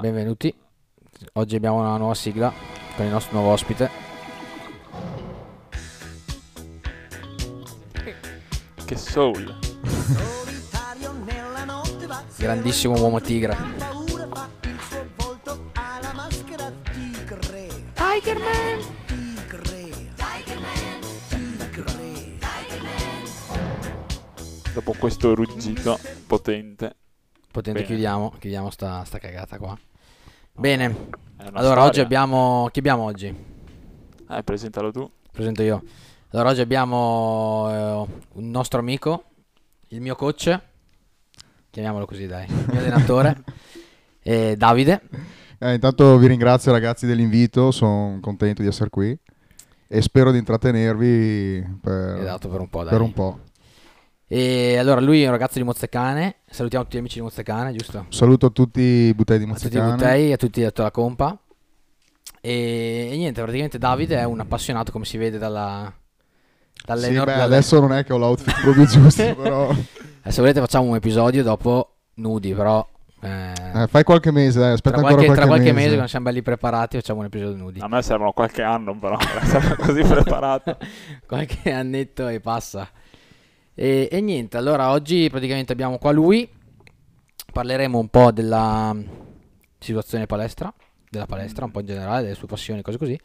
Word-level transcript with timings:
Benvenuti. 0.00 0.54
Oggi 1.32 1.56
abbiamo 1.56 1.78
una 1.80 1.96
nuova 1.96 2.14
sigla 2.14 2.52
con 2.94 3.04
il 3.04 3.10
nostro 3.10 3.36
nuovo 3.36 3.52
ospite. 3.52 3.90
Che 8.84 8.96
soul. 8.96 9.58
Grandissimo 12.36 12.94
uomo 13.00 13.20
tigre. 13.20 13.56
Tigerman! 17.94 18.96
Dopo 24.72 24.94
questo 24.96 25.34
ruggito 25.34 25.98
potente. 26.26 26.94
Potente, 27.50 27.80
Bene. 27.80 27.86
chiudiamo, 27.86 28.34
chiudiamo 28.38 28.70
sta, 28.70 29.02
sta 29.04 29.18
cagata 29.18 29.58
qua. 29.58 29.76
Bene, 30.58 31.10
allora 31.52 31.82
oggi 31.82 32.00
storia. 32.00 32.02
abbiamo... 32.02 32.68
Chi 32.72 32.80
abbiamo 32.80 33.04
oggi? 33.04 33.26
Eh, 34.28 34.42
presentalo 34.42 34.90
tu. 34.90 35.08
Presento 35.30 35.62
io. 35.62 35.82
Allora 36.30 36.50
oggi 36.50 36.60
abbiamo 36.60 37.68
eh, 37.70 38.06
un 38.34 38.50
nostro 38.50 38.80
amico, 38.80 39.22
il 39.88 40.00
mio 40.00 40.16
coach, 40.16 40.60
chiamiamolo 41.70 42.06
così 42.06 42.26
dai, 42.26 42.46
il 42.48 42.66
mio 42.70 42.80
allenatore, 42.80 43.44
e 44.20 44.56
Davide. 44.56 45.00
Eh, 45.60 45.74
intanto 45.74 46.18
vi 46.18 46.26
ringrazio 46.26 46.72
ragazzi 46.72 47.06
dell'invito, 47.06 47.70
sono 47.70 48.18
contento 48.20 48.60
di 48.60 48.68
essere 48.68 48.90
qui 48.90 49.16
e 49.86 50.02
spero 50.02 50.32
di 50.32 50.38
intrattenervi 50.38 51.78
per, 51.80 52.18
Esatto, 52.18 52.48
per 52.48 52.60
un 52.60 52.68
po', 52.68 52.82
dai. 52.82 52.90
per 52.90 53.00
un 53.00 53.12
po'. 53.12 53.38
E 54.30 54.76
allora 54.76 55.00
lui 55.00 55.22
è 55.22 55.24
un 55.24 55.30
ragazzo 55.32 55.58
di 55.58 55.64
Mozzecane, 55.64 56.36
salutiamo 56.50 56.84
tutti 56.84 56.96
gli 56.96 57.00
amici 57.00 57.14
di 57.16 57.22
Mozzecane, 57.22 57.72
giusto? 57.72 58.04
Saluto 58.10 58.52
tutti 58.52 58.80
i 58.80 59.14
butei 59.14 59.38
di 59.38 59.44
A 59.44 59.54
tutti 59.54 59.66
i 59.68 59.80
Mozzecane. 59.80 59.90
Buttei, 59.92 60.32
a 60.32 60.36
tutti 60.36 60.62
a 60.62 60.66
tutta 60.68 60.82
la 60.82 60.90
compa. 60.90 61.38
E, 62.42 63.08
e 63.10 63.16
niente, 63.16 63.40
praticamente 63.40 63.78
Davide 63.78 64.18
è 64.18 64.24
un 64.24 64.38
appassionato, 64.40 64.92
come 64.92 65.06
si 65.06 65.16
vede 65.16 65.38
dalla... 65.38 65.90
dalle 66.84 67.06
Sì, 67.06 67.12
nor- 67.14 67.24
beh, 67.24 67.32
dalle- 67.32 67.42
adesso 67.44 67.80
non 67.80 67.92
è 67.94 68.04
che 68.04 68.12
ho 68.12 68.18
l'outfit 68.18 68.60
proprio 68.60 68.84
giusto, 68.84 69.22
però 69.34 69.70
Eh, 70.22 70.30
se 70.30 70.40
volete 70.42 70.60
facciamo 70.60 70.88
un 70.90 70.96
episodio 70.96 71.42
dopo 71.42 71.94
nudi, 72.16 72.52
però... 72.52 72.86
eh, 73.22 73.52
eh, 73.74 73.86
fai 73.86 74.04
qualche 74.04 74.30
mese, 74.30 74.58
dai, 74.58 74.66
tra 74.66 74.74
aspetta 74.74 75.00
qualche, 75.00 75.20
ancora 75.20 75.36
tra 75.38 75.46
qualche, 75.46 75.64
qualche 75.64 75.72
mese, 75.72 75.92
quando 75.92 76.08
siamo 76.08 76.26
belli 76.26 76.42
preparati, 76.42 76.96
facciamo 76.98 77.20
un 77.20 77.24
episodio 77.26 77.56
nudi. 77.56 77.80
A 77.80 77.88
me 77.88 78.02
servono 78.02 78.32
qualche 78.32 78.60
anno 78.62 78.96
però, 78.98 79.16
per 79.16 79.38
essere 79.42 79.74
così 79.76 80.02
preparato. 80.02 80.76
qualche 81.26 81.72
annetto 81.72 82.28
e 82.28 82.40
passa. 82.40 82.86
E, 83.80 84.08
e 84.10 84.20
niente, 84.20 84.56
allora 84.56 84.90
oggi 84.90 85.28
praticamente 85.30 85.70
abbiamo 85.70 85.98
qua 85.98 86.10
lui. 86.10 86.48
Parleremo 87.52 87.96
un 87.96 88.08
po' 88.08 88.32
della 88.32 88.92
situazione 89.78 90.26
palestra, 90.26 90.74
della 91.08 91.26
palestra, 91.26 91.64
un 91.64 91.70
po' 91.70 91.78
in 91.78 91.86
generale, 91.86 92.22
delle 92.22 92.34
sue 92.34 92.48
passioni, 92.48 92.82
cose 92.82 92.98
così. 92.98 93.16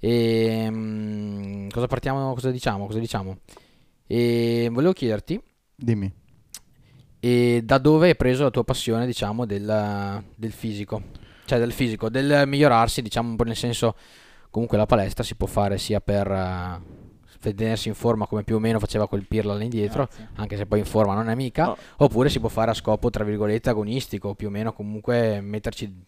E 0.00 0.66
mm, 0.68 1.68
cosa 1.68 1.86
partiamo, 1.86 2.34
cosa 2.34 2.50
diciamo, 2.50 2.86
cosa 2.86 2.98
diciamo? 2.98 3.38
E 4.08 4.68
volevo 4.72 4.92
chiederti 4.92 5.40
Dimmi. 5.76 6.12
e 7.20 7.60
da 7.62 7.78
dove 7.78 8.08
hai 8.08 8.16
preso 8.16 8.42
la 8.42 8.50
tua 8.50 8.64
passione, 8.64 9.06
diciamo, 9.06 9.46
del, 9.46 10.24
del 10.34 10.52
fisico? 10.52 11.00
Cioè 11.44 11.60
del 11.60 11.70
fisico, 11.70 12.08
del 12.08 12.42
migliorarsi, 12.48 13.02
diciamo, 13.02 13.36
nel 13.44 13.54
senso, 13.54 13.94
comunque 14.50 14.78
la 14.78 14.86
palestra 14.86 15.22
si 15.22 15.36
può 15.36 15.46
fare 15.46 15.78
sia 15.78 16.00
per 16.00 16.82
tenersi 17.54 17.88
in 17.88 17.94
forma 17.94 18.26
come 18.26 18.42
più 18.42 18.56
o 18.56 18.58
meno 18.58 18.78
faceva 18.78 19.06
quel 19.06 19.26
Pirla 19.26 19.54
là 19.54 19.62
indietro, 19.62 20.04
Grazie. 20.06 20.28
anche 20.36 20.56
se 20.56 20.66
poi 20.66 20.80
in 20.80 20.84
forma 20.84 21.14
non 21.14 21.28
è 21.28 21.34
mica, 21.34 21.66
No. 21.66 21.76
oppure 21.98 22.28
si 22.28 22.40
può 22.40 22.48
fare 22.48 22.70
a 22.70 22.74
scopo, 22.74 23.10
tra 23.10 23.24
virgolette, 23.24 23.70
agonistico, 23.70 24.34
più 24.34 24.48
o 24.48 24.50
meno 24.50 24.72
comunque 24.72 25.40
metterci 25.40 26.04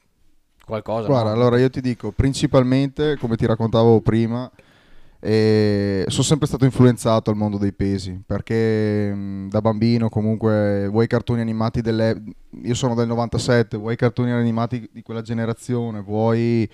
qualcosa. 0.64 1.06
Guarda, 1.06 1.30
no? 1.30 1.34
allora 1.34 1.58
io 1.58 1.70
ti 1.70 1.80
dico, 1.80 2.10
principalmente, 2.12 3.16
come 3.18 3.36
ti 3.36 3.46
raccontavo 3.46 4.00
prima, 4.00 4.50
eh, 5.20 6.04
sono 6.08 6.22
sempre 6.22 6.46
stato 6.46 6.64
influenzato 6.64 7.30
al 7.30 7.36
mondo 7.36 7.58
dei 7.58 7.72
pesi, 7.72 8.20
perché 8.24 9.12
mh, 9.12 9.48
da 9.48 9.60
bambino 9.60 10.08
comunque 10.08 10.86
vuoi 10.88 11.04
i 11.04 11.08
cartoni 11.08 11.40
animati 11.40 11.80
delle... 11.80 12.22
Io 12.62 12.74
sono 12.74 12.94
del 12.94 13.08
97, 13.08 13.76
vuoi 13.76 13.94
i 13.94 13.96
cartoni 13.96 14.30
animati 14.30 14.88
di 14.92 15.02
quella 15.02 15.22
generazione, 15.22 16.00
vuoi... 16.00 16.68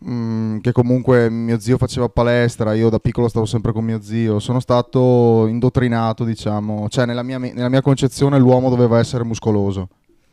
mh, 0.00 0.58
che 0.58 0.72
comunque 0.72 1.28
mio 1.30 1.58
zio 1.58 1.76
faceva 1.78 2.08
palestra, 2.08 2.74
io 2.74 2.88
da 2.88 2.98
piccolo 2.98 3.28
stavo 3.28 3.46
sempre 3.46 3.72
con 3.72 3.84
mio 3.84 4.00
zio, 4.00 4.38
sono 4.38 4.60
stato 4.60 5.46
indottrinato, 5.46 6.24
diciamo, 6.24 6.88
cioè 6.88 7.06
nella 7.06 7.22
mia, 7.22 7.38
nella 7.38 7.68
mia 7.68 7.82
concezione 7.82 8.38
l'uomo 8.38 8.70
doveva 8.70 8.98
essere 8.98 9.24
muscoloso. 9.24 9.88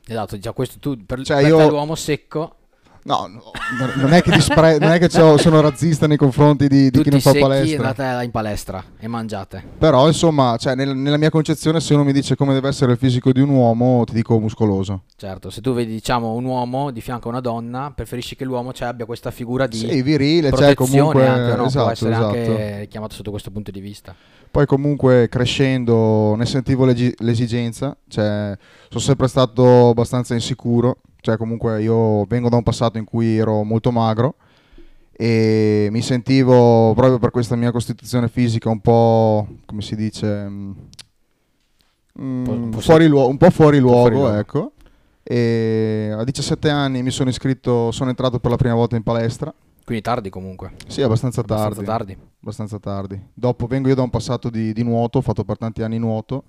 Esatto, 0.08 0.38
già 0.38 0.52
questo 0.52 0.78
tu, 0.80 1.04
per, 1.06 1.24
Cioè, 1.24 1.42
per 1.42 1.48
io- 1.48 1.70
l'uomo 1.70 1.96
secco, 1.96 2.56
No, 3.08 3.30
no, 3.32 3.52
non 3.98 4.14
è 4.14 4.24
che, 4.24 4.32
dispre- 4.32 4.80
non 4.80 4.92
è 4.92 4.98
che 4.98 5.10
sono 5.10 5.62
razzista 5.62 6.08
nei 6.08 6.18
confronti 6.18 6.68
di, 6.68 6.90
di 6.90 7.04
chi 7.04 7.12
non 7.12 7.20
fa 7.20 7.34
palestra. 7.34 7.90
andate 7.90 8.26
in 8.26 8.32
palestra 8.32 8.84
e 8.98 9.08
mangiate. 9.08 9.64
Però, 9.78 10.08
insomma, 10.08 10.58
cioè, 10.58 10.74
nel- 10.74 10.96
nella 10.96 11.18
mia 11.18 11.30
concezione, 11.30 11.80
se 11.80 11.94
uno 11.94 12.04
mi 12.04 12.12
dice 12.12 12.36
come 12.36 12.54
deve 12.54 12.68
essere 12.68 12.94
il 12.94 12.98
fisico 12.98 13.32
di 13.32 13.42
un 13.42 13.50
uomo, 13.50 14.04
ti 14.06 14.14
dico 14.16 14.40
muscoloso. 14.40 15.04
Certo, 15.16 15.52
se 15.52 15.62
tu 15.62 15.76
vedi 15.76 15.92
diciamo 15.92 16.34
un 16.34 16.46
uomo 16.46 16.90
di 16.90 17.00
fianco 17.00 17.28
a 17.28 17.32
una 17.32 17.42
donna, 17.42 17.92
preferisci 17.94 18.36
che 18.36 18.44
l'uomo 18.44 18.74
cioè, 18.74 18.88
abbia 18.88 19.06
questa 19.06 19.30
figura 19.30 19.68
di 19.68 19.78
Sì, 19.78 20.02
virile, 20.02 20.52
cioè 20.52 20.74
comunque 20.74 21.28
anche, 21.28 21.56
no? 21.56 21.66
esatto, 21.66 21.84
può 21.84 21.92
essere 21.92 22.12
esatto. 22.12 22.26
anche 22.26 22.88
chiamato 22.90 23.14
sotto 23.14 23.30
questo 23.30 23.52
punto 23.52 23.70
di 23.70 23.82
vista. 23.82 24.16
Poi 24.50 24.66
comunque 24.66 25.30
crescendo 25.30 26.34
ne 26.36 26.46
sentivo 26.48 26.86
l'esigenza, 26.86 27.96
cioè 28.08 28.58
sono 28.90 29.00
sempre 29.00 29.28
stato 29.28 29.90
abbastanza 29.90 30.34
insicuro, 30.34 31.02
cioè 31.26 31.38
comunque 31.38 31.82
io 31.82 32.24
vengo 32.26 32.50
da 32.50 32.56
un 32.58 32.62
passato 32.62 33.00
in 33.00 33.04
cui 33.04 33.36
ero 33.38 33.64
molto 33.64 33.92
magro 33.92 34.36
e 35.12 35.88
mi 35.92 36.02
sentivo 36.04 36.94
proprio 36.94 37.18
per 37.18 37.32
questa 37.32 37.56
mia 37.56 37.72
costituzione 37.72 38.28
fisica 38.28 38.70
un 38.70 38.80
po', 38.80 39.48
come 39.66 39.82
si 39.82 39.96
dice, 39.96 40.48
mm, 40.48 40.72
Un 42.20 42.70
po' 42.70 42.80
fuori 42.80 43.08
luo- 43.08 43.28
un 43.28 43.38
po' 43.38 43.50
fuori 43.50 43.82
po' 43.82 43.88
fuori 43.88 44.10
luogo, 44.16 44.28
luogo. 44.28 44.38
ecco. 44.40 44.72
E 45.24 46.14
a 46.16 46.24
17 46.24 46.70
anni 46.70 47.02
mi 47.02 47.10
sono 47.10 47.30
iscritto, 47.32 47.92
sono 47.92 48.12
entrato 48.12 48.40
per 48.40 48.52
la 48.52 48.58
prima 48.58 48.76
volta 48.76 48.96
in 48.96 49.02
palestra. 49.04 49.52
Quindi 49.84 50.04
tardi 50.04 50.30
comunque, 50.30 50.74
Sì, 50.88 51.02
abbastanza 51.02 51.42
abbastanza 51.42 51.82
tardi 51.84 52.14
tardi. 52.16 52.28
abbastanza 52.42 52.78
tardi. 52.80 53.20
Dopo 53.34 53.66
vengo 53.66 53.88
io 53.88 53.96
da 53.96 54.02
un 54.04 54.10
passato 54.12 54.50
di, 54.52 54.74
di 54.74 54.84
nuoto, 54.84 55.18
ho 55.18 55.22
fatto 55.22 55.44
per 55.44 55.58
tanti 55.58 55.82
anni 55.82 55.98
nuoto, 55.98 56.44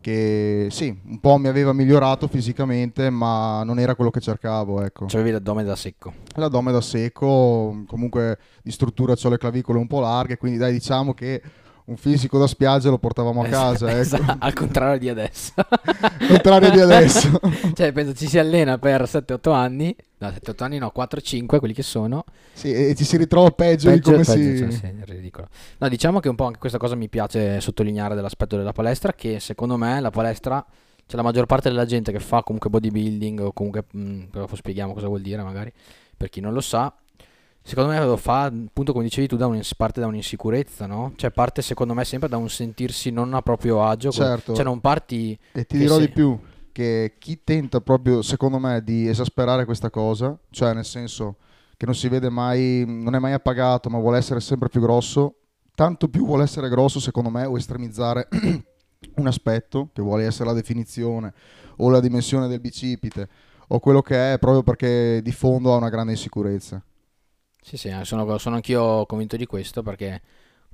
che 0.00 0.68
sì, 0.70 0.96
un 1.06 1.20
po' 1.20 1.36
mi 1.38 1.48
aveva 1.48 1.72
migliorato 1.72 2.28
fisicamente, 2.28 3.10
ma 3.10 3.62
non 3.64 3.78
era 3.78 3.94
quello 3.94 4.10
che 4.10 4.20
cercavo, 4.20 4.82
ecco. 4.82 5.06
C'avevi 5.06 5.30
l'addome 5.30 5.64
da 5.64 5.76
secco. 5.76 6.12
L'addome 6.34 6.72
da 6.72 6.80
secco, 6.80 7.84
comunque 7.86 8.38
di 8.62 8.70
struttura 8.70 9.14
ho 9.20 9.28
le 9.28 9.38
clavicole 9.38 9.78
un 9.78 9.86
po' 9.86 10.00
larghe, 10.00 10.36
quindi 10.36 10.58
dai 10.58 10.72
diciamo 10.72 11.14
che 11.14 11.42
un 11.88 11.96
fisico 11.96 12.38
da 12.38 12.46
spiaggia 12.46 12.90
lo 12.90 12.98
portavamo 12.98 13.42
a 13.42 13.46
casa, 13.46 13.88
ecco. 13.88 13.98
Esatto, 13.98 14.36
al 14.44 14.52
contrario 14.52 14.98
di 14.98 15.08
adesso. 15.08 15.52
Contrario 16.26 16.70
di 16.70 16.80
adesso. 16.80 17.40
cioè, 17.74 17.92
penso 17.92 18.14
ci 18.14 18.28
si 18.28 18.38
allena 18.38 18.76
per 18.78 19.02
7-8 19.02 19.52
anni. 19.52 19.96
No, 20.18 20.28
7-8 20.28 20.62
anni 20.64 20.78
no, 20.78 20.92
4-5 20.94 21.58
quelli 21.58 21.72
che 21.72 21.82
sono. 21.82 22.24
sì, 22.52 22.72
e 22.72 22.94
ci 22.94 23.04
si 23.04 23.16
ritrova 23.16 23.50
peggio, 23.52 23.88
di 23.88 23.96
Peggio- 23.96 24.10
come 24.12 24.24
peggio, 24.24 24.40
si... 24.40 24.58
cioè, 24.58 24.70
sì, 24.70 24.84
è 25.00 25.04
ridicolo. 25.04 25.48
No, 25.78 25.88
diciamo 25.88 26.20
che 26.20 26.28
un 26.28 26.34
po' 26.36 26.44
anche 26.44 26.58
questa 26.58 26.78
cosa 26.78 26.94
mi 26.94 27.08
piace 27.08 27.60
sottolineare 27.60 28.14
dell'aspetto 28.14 28.56
della 28.56 28.72
palestra, 28.72 29.12
che 29.12 29.40
secondo 29.40 29.76
me 29.76 29.98
la 30.00 30.10
palestra, 30.10 30.64
c'è 31.06 31.16
la 31.16 31.22
maggior 31.22 31.46
parte 31.46 31.70
della 31.70 31.86
gente 31.86 32.12
che 32.12 32.20
fa 32.20 32.42
comunque 32.42 32.68
bodybuilding 32.68 33.40
o 33.40 33.52
comunque, 33.52 33.84
mh, 33.90 34.24
dopo 34.30 34.56
spieghiamo 34.56 34.92
cosa 34.92 35.06
vuol 35.06 35.22
dire 35.22 35.42
magari, 35.42 35.72
per 36.16 36.28
chi 36.28 36.40
non 36.40 36.52
lo 36.52 36.60
sa, 36.60 36.92
secondo 37.68 37.90
me 37.90 38.02
lo 38.02 38.16
fa, 38.16 38.44
appunto 38.44 38.92
come 38.92 39.04
dicevi 39.04 39.28
tu, 39.28 39.36
da 39.36 39.46
un- 39.46 39.60
parte 39.76 40.00
da 40.00 40.06
un'insicurezza, 40.06 40.86
no? 40.86 41.12
Cioè 41.16 41.30
parte 41.30 41.60
secondo 41.60 41.92
me 41.92 42.02
sempre 42.06 42.26
da 42.26 42.38
un 42.38 42.48
sentirsi 42.48 43.10
non 43.10 43.34
a 43.34 43.42
proprio 43.42 43.84
agio, 43.84 44.10
Certo. 44.10 44.54
cioè 44.54 44.64
non 44.64 44.80
parti... 44.80 45.38
E 45.52 45.66
ti 45.66 45.76
dirò 45.76 45.96
sì. 45.96 46.06
di 46.06 46.08
più, 46.08 46.38
che 46.72 47.16
chi 47.18 47.42
tenta 47.44 47.82
proprio, 47.82 48.22
secondo 48.22 48.58
me, 48.58 48.82
di 48.82 49.06
esasperare 49.06 49.66
questa 49.66 49.90
cosa, 49.90 50.34
cioè 50.48 50.72
nel 50.72 50.86
senso 50.86 51.36
che 51.76 51.84
non 51.84 51.94
si 51.94 52.08
vede 52.08 52.30
mai, 52.30 52.84
non 52.86 53.14
è 53.14 53.18
mai 53.18 53.34
appagato, 53.34 53.90
ma 53.90 53.98
vuole 53.98 54.16
essere 54.16 54.40
sempre 54.40 54.70
più 54.70 54.80
grosso, 54.80 55.34
tanto 55.74 56.08
più 56.08 56.24
vuole 56.24 56.44
essere 56.44 56.70
grosso, 56.70 57.00
secondo 57.00 57.28
me, 57.28 57.44
o 57.44 57.58
estremizzare 57.58 58.28
un 59.16 59.26
aspetto, 59.26 59.90
che 59.92 60.00
vuole 60.00 60.24
essere 60.24 60.48
la 60.48 60.54
definizione 60.54 61.34
o 61.76 61.90
la 61.90 62.00
dimensione 62.00 62.48
del 62.48 62.60
bicipite, 62.60 63.28
o 63.68 63.78
quello 63.78 64.00
che 64.00 64.32
è, 64.32 64.38
proprio 64.38 64.62
perché 64.62 65.20
di 65.22 65.32
fondo 65.32 65.74
ha 65.74 65.76
una 65.76 65.90
grande 65.90 66.12
insicurezza. 66.12 66.82
Sì, 67.68 67.76
sì, 67.76 67.88
eh, 67.88 68.02
sono, 68.06 68.38
sono 68.38 68.54
anch'io 68.54 69.04
convinto 69.04 69.36
di 69.36 69.44
questo 69.44 69.82
perché 69.82 70.22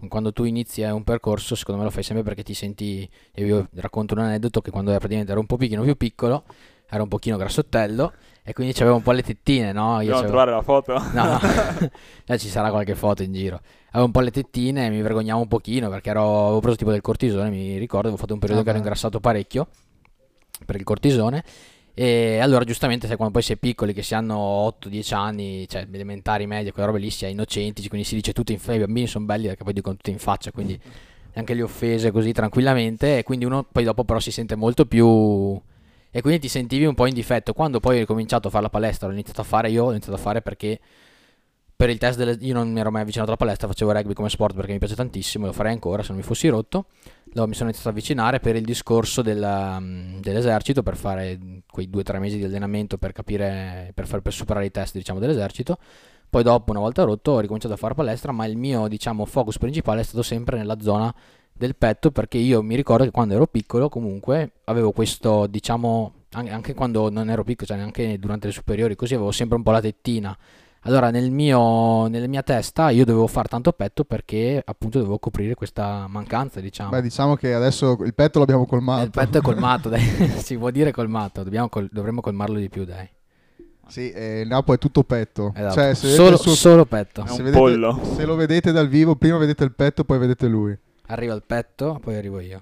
quando 0.07 0.33
tu 0.33 0.45
inizi 0.45 0.83
eh, 0.83 0.93
un 0.93 1.03
percorso, 1.03 1.57
secondo 1.57 1.81
me 1.81 1.87
lo 1.89 1.93
fai 1.93 2.05
sempre 2.05 2.23
perché 2.23 2.45
ti 2.45 2.55
senti. 2.55 3.09
Io 3.35 3.67
vi 3.69 3.81
racconto 3.81 4.15
un 4.15 4.21
aneddoto 4.21 4.61
che 4.61 4.71
quando 4.71 4.91
ero 4.91 5.01
praticamente 5.01 5.33
ero 5.33 5.41
un 5.41 5.47
pochino 5.47 5.83
più 5.83 5.97
piccolo, 5.97 6.45
ero 6.89 7.03
un 7.03 7.09
pochino 7.09 7.37
grassottello 7.37 8.13
e 8.45 8.53
quindi 8.53 8.75
c'avevo 8.75 8.95
un 8.95 9.03
po' 9.03 9.11
le 9.11 9.23
tettine, 9.23 9.73
no? 9.73 10.01
Io 10.03 10.13
Dobbiamo 10.13 10.29
trovare 10.29 10.51
la 10.53 10.63
foto? 10.63 10.97
No, 11.13 11.41
Eh, 12.27 12.39
ci 12.39 12.49
sarà 12.49 12.71
qualche 12.71 12.95
foto 12.95 13.25
in 13.25 13.33
giro. 13.33 13.61
Avevo 13.89 14.05
un 14.05 14.13
po' 14.13 14.21
le 14.21 14.31
tettine 14.31 14.87
e 14.87 14.91
mi 14.91 15.03
vergognavo 15.03 15.41
un 15.41 15.49
pochino 15.49 15.91
perché 15.91 16.11
ero, 16.11 16.45
avevo 16.45 16.61
preso 16.61 16.77
tipo 16.77 16.93
del 16.93 17.01
cortisone, 17.01 17.51
mi 17.51 17.77
ricordo, 17.77 18.07
avevo 18.07 18.21
fatto 18.21 18.35
un 18.35 18.39
periodo 18.39 18.61
Ah, 18.61 18.65
che 18.65 18.71
ero 18.71 18.79
ingrassato 18.79 19.19
parecchio 19.19 19.67
per 20.65 20.77
il 20.77 20.85
cortisone 20.85 21.43
E 21.97 22.39
allora 22.39 22.65
giustamente 22.65 23.07
sai 23.07 23.15
quando 23.15 23.35
poi 23.35 23.43
si 23.43 23.53
è 23.53 23.57
piccoli 23.57 23.93
che 23.93 24.03
si 24.03 24.15
hanno 24.15 24.77
8-10 24.83 25.15
anni, 25.15 25.69
cioè 25.69 25.87
elementari, 25.91 26.47
medie, 26.47 26.73
quelle 26.73 26.89
robe 26.89 26.99
lì 26.99 27.09
si 27.11 27.25
è 27.25 27.29
innocenti, 27.29 27.87
quindi 27.89 28.07
si 28.07 28.17
dice 28.17 28.33
tutti 28.33 28.53
in 28.53 28.59
faccia, 28.59 28.75
i 28.75 28.81
bambini 28.81 29.07
sono 29.07 29.25
belli 29.25 29.47
perché 29.47 29.63
poi 29.63 29.73
dicono 29.73 29.95
tutti 29.95 30.11
in 30.11 30.19
faccia, 30.19 30.51
quindi 30.51 30.79
anche 31.35 31.55
le 31.55 31.63
offese 31.63 32.11
così 32.11 32.33
tranquillamente 32.33 33.19
e 33.19 33.23
quindi 33.23 33.45
uno 33.45 33.65
poi 33.65 33.85
dopo 33.85 34.05
però 34.05 34.19
si 34.19 34.33
sente 34.33 34.57
molto 34.57 34.87
più 34.87 35.61
e 36.11 36.21
quindi 36.21 36.41
ti 36.41 36.49
sentivi 36.49 36.85
un 36.85 36.95
po' 36.95 37.07
in 37.07 37.15
difetto. 37.15 37.53
Quando 37.53 37.81
poi 37.81 38.01
hai 38.01 38.07
cominciato 38.07 38.49
a 38.49 38.51
fare 38.51 38.65
la 38.65 38.71
palestra, 38.71 39.07
l'ho 39.07 39.13
iniziato 39.13 39.41
a 39.41 39.45
fare 39.45 39.71
io, 39.71 39.85
l'ho 39.85 39.91
iniziato 39.91 40.17
a 40.17 40.21
fare 40.21 40.43
perché 40.43 40.81
per 41.77 41.91
il 41.91 41.99
test 41.99 42.19
delle, 42.19 42.37
io 42.41 42.55
non 42.55 42.71
mi 42.71 42.79
ero 42.79 42.91
mai 42.91 43.03
avvicinato 43.03 43.31
alla 43.31 43.39
palestra, 43.39 43.67
facevo 43.67 43.91
rugby 43.93 44.15
come 44.15 44.29
sport 44.29 44.55
perché 44.55 44.73
mi 44.73 44.79
piace 44.79 44.95
tantissimo, 44.95 45.47
lo 45.47 45.53
farei 45.53 45.73
ancora 45.73 46.03
se 46.03 46.09
non 46.11 46.19
mi 46.19 46.23
fossi 46.23 46.47
rotto. 46.49 46.87
Allora 47.35 47.49
mi 47.49 47.55
sono 47.55 47.69
iniziato 47.69 47.89
ad 47.89 47.97
avvicinare 47.97 48.39
per 48.39 48.55
il 48.55 48.65
discorso 48.65 49.21
della, 49.21 49.83
dell'esercito, 49.83 50.85
per 50.85 50.97
fare 50.97 51.37
quei 51.69 51.91
due 51.91 52.03
o 52.03 52.05
tre 52.05 52.21
mesi 52.21 52.37
di 52.37 52.45
allenamento 52.45 52.97
per 52.97 53.11
capire, 53.11 53.91
per, 53.93 54.07
far, 54.07 54.21
per 54.21 54.33
superare 54.33 54.67
i 54.67 54.71
test 54.71 54.97
diciamo, 54.97 55.19
dell'esercito. 55.19 55.79
Poi 56.31 56.45
dopo, 56.45 56.71
una 56.71 56.79
volta 56.79 57.03
rotto, 57.03 57.33
ho 57.33 57.41
ricominciato 57.41 57.75
a 57.75 57.77
fare 57.77 57.95
palestra, 57.95 58.31
ma 58.31 58.47
il 58.47 58.57
mio 58.57 58.87
diciamo, 58.87 59.25
focus 59.25 59.59
principale 59.59 60.03
è 60.03 60.05
stato 60.05 60.23
sempre 60.23 60.57
nella 60.57 60.81
zona 60.81 61.13
del 61.57 61.75
petto 61.75 62.13
perché 62.13 62.39
io 62.39 62.63
mi 62.63 62.77
ricordo 62.77 63.05
che 63.05 63.11
quando 63.11 63.35
ero 63.35 63.47
piccolo 63.47 63.89
comunque 63.89 64.55
avevo 64.65 64.91
questo 64.91 65.47
diciamo 65.47 66.25
anche 66.33 66.75
quando 66.75 67.11
non 67.11 67.31
ero 67.31 67.45
piccolo 67.45 67.69
cioè 67.69 67.77
neanche 67.77 68.19
durante 68.19 68.49
le 68.49 68.53
superiori 68.53 68.97
così 68.97 69.15
avevo 69.15 69.31
sempre 69.31 69.57
un 69.57 69.63
po' 69.63 69.71
la 69.71 69.81
tettina 69.81 70.37
allora 70.87 71.11
nel 71.11 71.31
mio, 71.31 72.07
nella 72.09 72.27
mia 72.27 72.43
testa 72.43 72.91
io 72.91 73.05
dovevo 73.05 73.27
fare 73.27 73.49
tanto 73.49 73.73
petto 73.73 74.05
perché 74.05 74.63
appunto 74.65 74.99
dovevo 74.99 75.19
coprire 75.19 75.55
questa 75.55 76.07
mancanza 76.09 76.61
diciamo 76.61 76.91
beh 76.91 77.03
diciamo 77.03 77.37
che 77.37 77.55
adesso 77.55 77.97
il 78.05 78.15
petto 78.15 78.39
l'abbiamo 78.39 78.67
colmato 78.67 79.05
il 79.05 79.11
petto 79.11 79.39
è 79.39 79.41
colmato 79.41 79.89
dai 79.89 80.03
si 80.39 80.57
può 80.57 80.71
dire 80.71 80.93
colmato 80.93 81.45
col, 81.71 81.89
dovremmo 81.91 82.21
colmarlo 82.21 82.59
di 82.59 82.69
più 82.69 82.85
dai 82.85 83.09
sì, 83.87 84.11
eh, 84.11 84.41
il 84.41 84.49
Napo 84.49 84.73
è 84.73 84.79
tutto 84.79 85.05
petto. 85.05 85.53
Esatto. 85.55 85.75
Cioè, 85.75 85.95
solo, 85.95 86.37
suo... 86.39 86.55
solo, 86.55 86.87
petto. 86.87 87.27
Se, 87.27 87.43
vedete, 87.43 88.15
se, 88.15 88.25
lo 88.25 88.35
vedete 88.35 88.73
dal 88.73 88.89
vivo, 88.89 89.15
prima 89.15 89.37
vedete 89.37 89.63
il 89.63 89.73
petto, 89.73 90.05
poi 90.05 90.19
vedete 90.19 90.47
lui. 90.47 90.75
Arriva 91.09 91.35
il 91.35 91.43
petto, 91.47 91.99
poi 92.01 92.17
arrivo 92.17 92.41
io. 92.41 92.61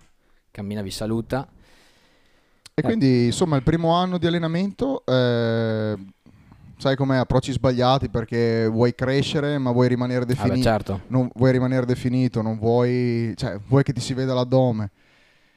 Cammina, 0.50 0.82
vi 0.82 0.90
saluta. 0.90 1.48
E 1.48 2.70
eh. 2.74 2.82
quindi, 2.82 3.26
insomma, 3.26 3.56
il 3.56 3.62
primo 3.62 3.92
anno 3.92 4.19
di 4.19 4.26
allenamento, 4.26 5.04
eh, 5.06 5.96
sai 6.82 6.96
com'è, 6.96 7.17
approcci 7.17 7.52
sbagliati 7.52 8.08
perché 8.08 8.67
vuoi 8.67 8.93
crescere 8.96 9.56
ma 9.56 9.70
vuoi 9.70 9.87
rimanere 9.87 10.25
definito. 10.25 10.69
Ah, 10.69 10.73
certo. 10.73 11.00
Non 11.06 11.31
vuoi 11.37 11.52
rimanere 11.52 11.87
definito, 11.87 12.43
non 12.43 12.58
vuoi, 12.58 13.32
cioè, 13.37 13.56
vuoi 13.69 13.84
che 13.84 13.93
ti 13.93 14.00
si 14.00 14.14
veda 14.14 14.34
l'addome 14.34 14.90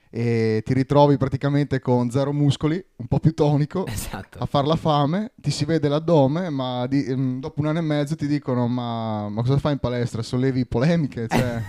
e 0.09 0.61
ti 0.63 0.73
ritrovi 0.73 1.17
praticamente 1.17 1.79
con 1.79 2.09
zero 2.09 2.31
muscoli, 2.31 2.83
un 2.97 3.07
po' 3.07 3.19
più 3.19 3.33
tonico, 3.33 3.85
esatto. 3.87 4.39
a 4.39 4.45
far 4.45 4.65
la 4.65 4.75
fame, 4.75 5.31
ti 5.35 5.51
si 5.51 5.65
vede 5.65 5.87
l'addome, 5.87 6.49
ma 6.49 6.87
di, 6.87 7.05
mm, 7.09 7.39
dopo 7.39 7.61
un 7.61 7.67
anno 7.67 7.79
e 7.79 7.83
mezzo 7.83 8.15
ti 8.15 8.27
dicono 8.27 8.67
ma, 8.67 9.29
ma 9.29 9.41
cosa 9.41 9.57
fai 9.57 9.73
in 9.73 9.79
palestra? 9.79 10.21
Sollevi 10.21 10.65
polemiche? 10.65 11.27
Cioè... 11.35 11.61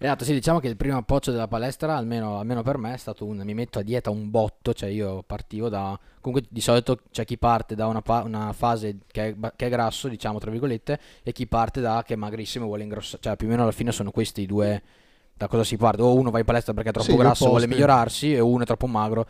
Esatto, 0.00 0.24
sì, 0.24 0.32
diciamo 0.32 0.60
che 0.60 0.68
il 0.68 0.76
primo 0.76 0.96
approccio 0.96 1.32
della 1.32 1.48
palestra, 1.48 1.96
almeno, 1.96 2.38
almeno, 2.38 2.62
per 2.62 2.78
me, 2.78 2.94
è 2.94 2.96
stato 2.96 3.24
un 3.24 3.38
mi 3.38 3.52
metto 3.52 3.80
a 3.80 3.82
dieta 3.82 4.10
un 4.10 4.30
botto, 4.30 4.72
cioè 4.72 4.88
io 4.88 5.24
partivo 5.24 5.68
da... 5.68 5.98
Comunque 6.20 6.48
di 6.48 6.60
solito 6.60 7.00
c'è 7.10 7.24
chi 7.24 7.36
parte 7.36 7.74
da 7.74 7.86
una, 7.88 8.00
una 8.22 8.52
fase 8.52 8.98
che 9.08 9.28
è, 9.30 9.36
che 9.56 9.66
è, 9.66 9.68
grasso, 9.68 10.06
diciamo, 10.06 10.38
tra 10.38 10.52
virgolette, 10.52 11.00
e 11.24 11.32
chi 11.32 11.48
parte 11.48 11.80
da 11.80 12.04
che 12.06 12.14
è 12.14 12.16
magrissimo 12.16 12.64
e 12.64 12.68
vuole 12.68 12.84
ingrossare, 12.84 13.20
cioè 13.20 13.36
più 13.36 13.48
o 13.48 13.50
meno 13.50 13.62
alla 13.62 13.72
fine 13.72 13.90
sono 13.90 14.12
questi 14.12 14.42
i 14.42 14.46
due... 14.46 14.82
Da 15.38 15.46
cosa 15.46 15.62
si 15.62 15.76
parte? 15.76 16.02
O 16.02 16.14
uno 16.14 16.30
va 16.30 16.40
in 16.40 16.44
palestra 16.44 16.74
perché 16.74 16.90
è 16.90 16.92
troppo 16.92 17.12
sì, 17.12 17.16
grasso 17.16 17.46
e 17.46 17.48
vuole 17.48 17.66
migliorarsi, 17.68 18.34
e 18.34 18.40
uno 18.40 18.64
è 18.64 18.66
troppo 18.66 18.88
magro. 18.88 19.24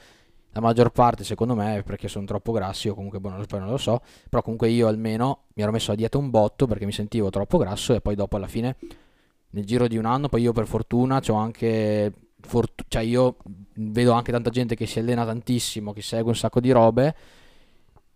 La 0.52 0.60
maggior 0.60 0.90
parte, 0.90 1.22
secondo 1.22 1.54
me, 1.54 1.76
è 1.76 1.82
perché 1.82 2.08
sono 2.08 2.24
troppo 2.24 2.50
grassi, 2.50 2.88
o 2.88 2.94
comunque, 2.94 3.20
boh, 3.20 3.28
non 3.28 3.38
lo, 3.38 3.58
non 3.58 3.68
lo 3.68 3.76
so. 3.76 4.00
Però 4.30 4.40
comunque 4.40 4.70
io 4.70 4.88
almeno 4.88 5.42
mi 5.52 5.62
ero 5.62 5.70
messo 5.70 5.92
a 5.92 5.94
dieta 5.94 6.16
un 6.16 6.30
botto 6.30 6.66
perché 6.66 6.86
mi 6.86 6.92
sentivo 6.92 7.28
troppo 7.28 7.58
grasso 7.58 7.94
e 7.94 8.00
poi 8.00 8.14
dopo 8.14 8.36
alla 8.36 8.46
fine 8.46 8.76
nel 9.50 9.64
giro 9.66 9.86
di 9.86 9.98
un 9.98 10.06
anno, 10.06 10.28
poi 10.28 10.42
io 10.42 10.52
per 10.52 10.66
fortuna 10.66 11.20
ho 11.26 11.34
anche 11.34 12.12
fortu- 12.40 12.86
cioè 12.88 13.02
io 13.02 13.36
vedo 13.74 14.12
anche 14.12 14.32
tanta 14.32 14.50
gente 14.50 14.74
che 14.74 14.86
si 14.86 14.98
allena 14.98 15.24
tantissimo, 15.24 15.92
che 15.92 16.02
segue 16.02 16.30
un 16.30 16.36
sacco 16.36 16.60
di 16.60 16.70
robe 16.70 17.14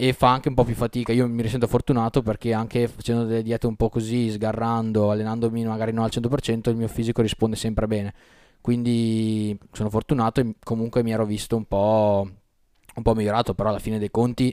e 0.05 0.13
fa 0.13 0.33
anche 0.33 0.49
un 0.49 0.55
po' 0.57 0.65
più 0.65 0.75
fatica. 0.75 1.13
Io 1.13 1.29
mi 1.29 1.43
risento 1.43 1.69
fortunato 1.69 2.23
perché 2.23 2.53
anche 2.53 2.89
facendo 2.89 3.23
delle 3.23 3.41
diete 3.41 3.69
un 3.69 3.77
po' 3.77 3.89
così, 3.89 4.33
sgarrando, 4.33 5.13
allenandomi 5.13 5.65
magari 5.65 5.93
non 5.93 6.03
al 6.03 6.11
100%, 6.13 6.71
il 6.71 6.77
mio 6.77 6.89
fisico 6.89 7.23
risponde 7.23 7.55
sempre 7.55 7.87
bene. 7.87 8.13
Quindi 8.61 9.57
sono 9.71 9.91
fortunato 9.91 10.41
e 10.41 10.55
comunque 10.65 11.05
mi 11.05 11.13
ero 11.13 11.25
visto 11.25 11.55
un 11.55 11.67
po', 11.67 12.29
un 12.97 13.03
po' 13.03 13.15
migliorato, 13.15 13.55
però 13.55 13.69
alla 13.69 13.79
fine 13.79 14.01
dei 14.01 14.11
conti 14.11 14.53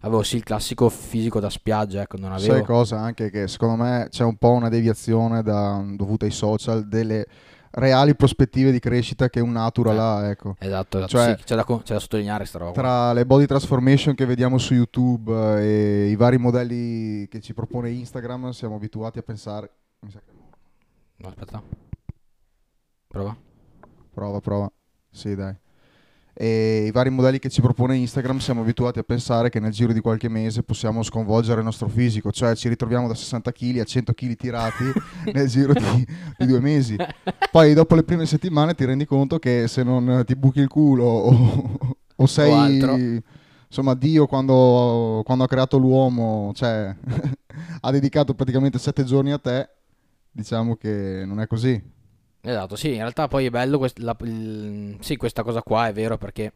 avevo 0.00 0.22
sì 0.22 0.36
il 0.36 0.44
classico 0.44 0.90
fisico 0.90 1.40
da 1.40 1.48
spiaggia, 1.48 2.02
ecco, 2.02 2.18
non 2.18 2.32
avevo... 2.32 2.52
Sai 2.52 2.62
cosa? 2.62 2.98
Anche 2.98 3.30
che 3.30 3.48
secondo 3.48 3.82
me 3.82 4.08
c'è 4.10 4.24
un 4.24 4.36
po' 4.36 4.50
una 4.50 4.68
deviazione 4.68 5.42
da, 5.42 5.82
dovuta 5.96 6.26
ai 6.26 6.32
social 6.32 6.86
delle 6.86 7.24
reali 7.72 8.14
prospettive 8.14 8.70
di 8.70 8.78
crescita 8.78 9.28
che 9.28 9.40
un 9.40 9.52
natural 9.52 9.96
eh, 9.96 10.00
ha, 10.00 10.30
ecco. 10.30 10.56
Esatto, 10.58 10.98
esatto. 10.98 11.12
Cioè, 11.12 11.36
sì, 11.38 11.44
c'è, 11.44 11.56
da, 11.56 11.64
c'è, 11.64 11.94
da, 11.94 12.00
sottolineare 12.00 12.44
sta 12.44 12.58
roba. 12.58 12.72
Tra 12.72 13.12
le 13.12 13.26
body 13.26 13.46
transformation 13.46 14.14
che 14.14 14.26
vediamo 14.26 14.58
su 14.58 14.74
YouTube 14.74 15.32
eh, 15.60 15.64
e 15.64 16.08
i 16.08 16.16
vari 16.16 16.38
modelli 16.38 17.28
che 17.28 17.40
ci 17.40 17.54
propone 17.54 17.90
Instagram 17.90 18.50
siamo 18.50 18.76
abituati 18.76 19.18
a 19.18 19.22
pensare... 19.22 19.70
Mi 20.00 20.10
sa 20.10 20.20
che... 20.20 20.32
No, 21.16 21.28
aspetta. 21.28 21.62
Prova. 23.06 23.36
Prova, 24.12 24.40
prova. 24.40 24.72
Sì, 25.10 25.34
dai 25.34 25.54
e 26.34 26.86
i 26.86 26.90
vari 26.90 27.10
modelli 27.10 27.38
che 27.38 27.50
ci 27.50 27.60
propone 27.60 27.96
Instagram 27.96 28.38
siamo 28.38 28.62
abituati 28.62 28.98
a 28.98 29.02
pensare 29.02 29.50
che 29.50 29.60
nel 29.60 29.70
giro 29.70 29.92
di 29.92 30.00
qualche 30.00 30.28
mese 30.28 30.62
possiamo 30.62 31.02
sconvolgere 31.02 31.58
il 31.58 31.64
nostro 31.64 31.88
fisico, 31.88 32.32
cioè 32.32 32.56
ci 32.56 32.68
ritroviamo 32.68 33.06
da 33.06 33.14
60 33.14 33.52
kg 33.52 33.78
a 33.78 33.84
100 33.84 34.12
kg 34.12 34.36
tirati 34.36 34.84
nel 35.32 35.46
giro 35.48 35.72
di, 35.74 36.06
di, 36.38 36.46
due 36.46 36.60
mesi. 36.60 36.96
Poi 37.50 37.74
dopo 37.74 37.94
le 37.94 38.02
prime 38.02 38.24
settimane 38.24 38.74
ti 38.74 38.84
rendi 38.84 39.04
conto 39.04 39.38
che 39.38 39.68
se 39.68 39.82
non 39.82 40.22
ti 40.24 40.34
buchi 40.34 40.60
il 40.60 40.68
culo 40.68 41.04
o, 41.04 41.78
o 42.16 42.26
sei... 42.26 42.82
O 42.82 43.22
insomma, 43.72 43.94
Dio 43.94 44.26
quando, 44.26 45.22
quando, 45.24 45.44
ha 45.44 45.48
creato 45.48 45.78
l'uomo, 45.78 46.52
cioè, 46.54 46.94
ha 47.80 47.90
dedicato 47.90 48.34
praticamente 48.34 48.78
sette 48.78 49.02
giorni 49.02 49.32
a 49.32 49.38
te, 49.38 49.66
diciamo 50.30 50.76
che 50.76 51.22
non 51.24 51.40
è 51.40 51.46
così. 51.46 51.82
Esatto, 52.44 52.74
sì, 52.74 52.88
in 52.88 52.98
realtà 52.98 53.28
poi 53.28 53.46
è 53.46 53.50
bello 53.50 53.78
quest- 53.78 53.98
la, 53.98 54.16
il, 54.22 54.96
sì, 55.00 55.16
questa 55.16 55.44
cosa 55.44 55.62
qua, 55.62 55.86
è 55.86 55.92
vero, 55.92 56.18
perché 56.18 56.54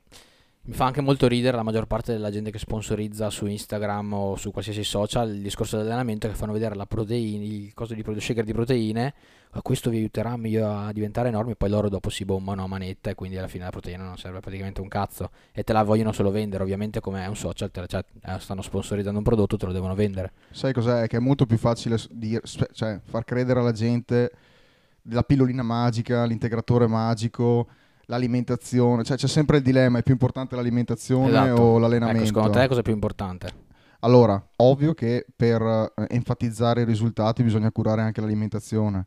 mi 0.63 0.75
fa 0.75 0.87
anche 0.87 1.01
molto 1.01 1.29
ridere 1.29 1.57
la 1.57 1.63
maggior 1.63 1.87
parte 1.87 2.13
della 2.13 2.29
gente 2.29 2.51
che 2.51 2.59
sponsorizza 2.59 3.31
su 3.31 3.47
Instagram 3.47 4.13
o 4.13 4.35
su 4.35 4.51
qualsiasi 4.51 4.83
social 4.83 5.33
il 5.33 5.43
discorso 5.43 5.77
dell'allenamento 5.77 6.27
che 6.27 6.35
fanno 6.35 6.53
vedere 6.53 6.75
la 6.75 6.87
proteina, 6.87 7.45
il 7.45 7.73
coso 7.73 7.95
di 7.95 8.03
prote- 8.03 8.19
shaker 8.19 8.43
di 8.43 8.53
proteine, 8.53 9.15
questo 9.63 9.89
vi 9.89 9.99
aiuterà 9.99 10.33
a 10.33 10.93
diventare 10.93 11.29
enormi, 11.29 11.55
poi 11.55 11.71
loro 11.71 11.89
dopo 11.89 12.11
si 12.11 12.25
bombano 12.25 12.65
a 12.65 12.67
manetta 12.67 13.11
e 13.11 13.15
quindi 13.15 13.39
alla 13.39 13.47
fine 13.47 13.63
la 13.63 13.71
proteina 13.71 14.03
non 14.03 14.19
serve 14.19 14.41
praticamente 14.41 14.81
un 14.81 14.89
cazzo 14.89 15.31
e 15.53 15.63
te 15.63 15.73
la 15.73 15.85
vogliono 15.85 16.11
solo 16.11 16.33
vendere, 16.33 16.65
ovviamente 16.65 16.99
come 16.99 17.23
è 17.23 17.29
un 17.29 17.37
social, 17.37 17.71
la, 17.73 17.87
cioè, 17.87 18.05
eh, 18.25 18.41
stanno 18.41 18.61
sponsorizzando 18.61 19.19
un 19.19 19.25
prodotto, 19.25 19.57
te 19.57 19.67
lo 19.67 19.73
devono 19.73 19.95
vendere. 19.95 20.33
Sai 20.51 20.73
cos'è? 20.73 21.07
Che 21.07 21.17
è 21.17 21.21
molto 21.21 21.47
più 21.47 21.59
facile 21.59 21.97
dire, 22.11 22.43
cioè, 22.73 22.99
far 23.05 23.25
credere 23.25 23.61
alla 23.61 23.73
gente 23.73 24.33
la 25.11 25.23
pillolina 25.23 25.63
magica, 25.63 26.25
l'integratore 26.25 26.87
magico, 26.87 27.69
l'alimentazione, 28.07 29.05
cioè 29.05 29.17
c'è 29.17 29.29
sempre 29.29 29.59
il 29.59 29.63
dilemma, 29.63 29.99
è 29.99 30.03
più 30.03 30.13
importante 30.13 30.57
l'alimentazione 30.57 31.29
esatto. 31.29 31.61
o 31.61 31.79
l'allenamento? 31.79 32.23
Ecco, 32.23 32.27
secondo 32.27 32.59
te 32.59 32.69
cosa 32.69 32.81
è 32.81 32.83
più 32.83 32.93
importante? 32.93 33.65
Allora, 34.01 34.41
ovvio 34.57 34.95
che 34.95 35.27
per 35.35 35.63
eh, 35.63 36.07
enfatizzare 36.11 36.83
i 36.83 36.85
risultati 36.85 37.43
bisogna 37.43 37.73
curare 37.73 38.03
anche 38.03 38.21
l'alimentazione, 38.21 39.07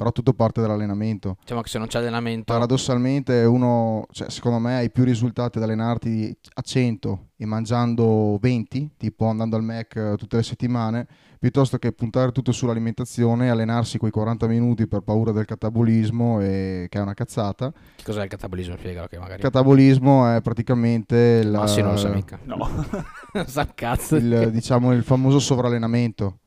però 0.00 0.12
tutto 0.12 0.32
parte 0.32 0.62
dall'allenamento. 0.62 1.36
Diciamo 1.42 1.60
che 1.60 1.68
se 1.68 1.76
non 1.76 1.86
c'è 1.86 1.98
allenamento... 1.98 2.50
Paradossalmente 2.50 3.44
uno, 3.44 4.06
cioè, 4.12 4.30
secondo 4.30 4.58
me, 4.58 4.76
hai 4.76 4.90
più 4.90 5.04
risultati 5.04 5.58
ad 5.58 5.64
allenarti 5.64 6.34
a 6.54 6.62
100 6.62 7.26
e 7.36 7.44
mangiando 7.44 8.38
20, 8.40 8.92
tipo 8.96 9.26
andando 9.26 9.56
al 9.56 9.62
Mac 9.62 9.96
eh, 9.96 10.14
tutte 10.16 10.36
le 10.36 10.42
settimane, 10.42 11.06
piuttosto 11.38 11.76
che 11.76 11.92
puntare 11.92 12.32
tutto 12.32 12.50
sull'alimentazione 12.50 13.44
e 13.44 13.48
allenarsi 13.50 13.98
quei 13.98 14.10
40 14.10 14.46
minuti 14.46 14.88
per 14.88 15.00
paura 15.02 15.32
del 15.32 15.44
catabolismo, 15.44 16.40
e, 16.40 16.86
che 16.88 16.98
è 16.98 17.02
una 17.02 17.12
cazzata. 17.12 17.70
Che 17.70 18.02
cos'è 18.02 18.22
il 18.22 18.30
catabolismo? 18.30 18.76
Spiegalo 18.78 19.06
che 19.06 19.18
magari. 19.18 19.36
Il 19.36 19.42
catabolismo 19.42 20.34
è 20.34 20.40
praticamente... 20.40 21.42
La, 21.42 21.58
Ma 21.58 21.66
sì, 21.66 21.82
non 21.82 21.90
lo 21.90 21.98
sa 21.98 22.08
mica. 22.08 22.38
No. 22.44 22.56
non 23.34 23.44
sa 23.48 23.66
cazzo. 23.74 24.16
Il, 24.16 24.48
diciamo 24.50 24.94
il 24.94 25.02
famoso 25.02 25.38
sovrallenamento 25.38 26.38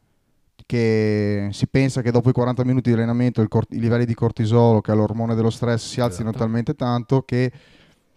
che 0.74 1.50
si 1.52 1.68
pensa 1.68 2.02
che 2.02 2.10
dopo 2.10 2.30
i 2.30 2.34
40 2.34 2.66
minuti 2.66 2.90
di 2.90 2.96
allenamento 2.96 3.48
cort- 3.48 3.72
i 3.74 3.80
livelli 3.80 4.06
di 4.06 4.16
cortisolo, 4.16 4.82
che 4.82 4.92
è 4.92 4.96
l'ormone 4.96 5.36
dello 5.36 5.52
stress, 5.52 5.88
si 5.88 6.02
alzino 6.02 6.30
esatto. 6.30 6.44
talmente 6.44 6.74
tanto 6.74 7.22
che 7.22 7.52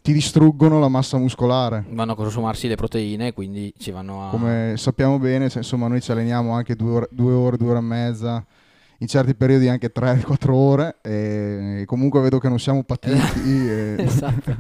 ti 0.01 0.15
distruggono 0.15 0.79
la 0.79 0.89
massa 0.89 1.19
muscolare. 1.19 1.85
Vanno 1.91 2.13
a 2.13 2.17
consumarsi 2.17 2.67
le 2.67 2.77
proteine, 2.77 3.35
quindi 3.35 3.75
ci 3.77 3.91
vanno 3.91 4.27
a... 4.27 4.31
Come 4.31 4.73
sappiamo 4.79 5.19
bene, 5.19 5.51
cioè, 5.51 5.59
insomma, 5.59 5.87
noi 5.87 6.01
ci 6.01 6.11
alleniamo 6.11 6.53
anche 6.53 6.77
due 6.77 6.93
ore, 6.93 7.09
due 7.11 7.33
ore, 7.35 7.59
due 7.59 7.69
ore 7.69 7.79
e 7.79 7.83
mezza, 7.83 8.47
in 9.01 9.07
certi 9.07 9.35
periodi 9.35 9.69
anche 9.69 9.93
3-4 9.93 10.49
ore, 10.49 10.97
e 11.03 11.83
comunque 11.85 12.23
vedo 12.23 12.39
che 12.39 12.49
non 12.49 12.59
siamo 12.59 12.85
patiti. 12.85 13.41
e... 13.69 13.97
esatto. 13.99 14.57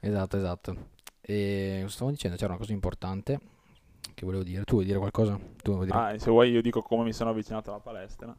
esatto, 0.00 0.36
esatto. 0.38 0.76
E 1.20 1.84
stavo 1.88 2.10
dicendo, 2.10 2.38
c'era 2.38 2.52
una 2.52 2.58
cosa 2.58 2.72
importante 2.72 3.38
che 4.20 4.26
volevo 4.26 4.42
dire. 4.42 4.64
Tu 4.64 4.74
vuoi 4.74 4.84
dire 4.84 4.98
qualcosa? 4.98 5.38
Tu 5.62 5.72
vuoi 5.72 5.86
dire? 5.86 5.96
Ah, 5.98 6.18
se 6.18 6.30
vuoi 6.30 6.50
io 6.50 6.60
dico 6.60 6.82
come 6.82 7.04
mi 7.04 7.12
sono 7.14 7.30
avvicinato 7.30 7.70
alla 7.70 7.80
palestra. 7.80 8.36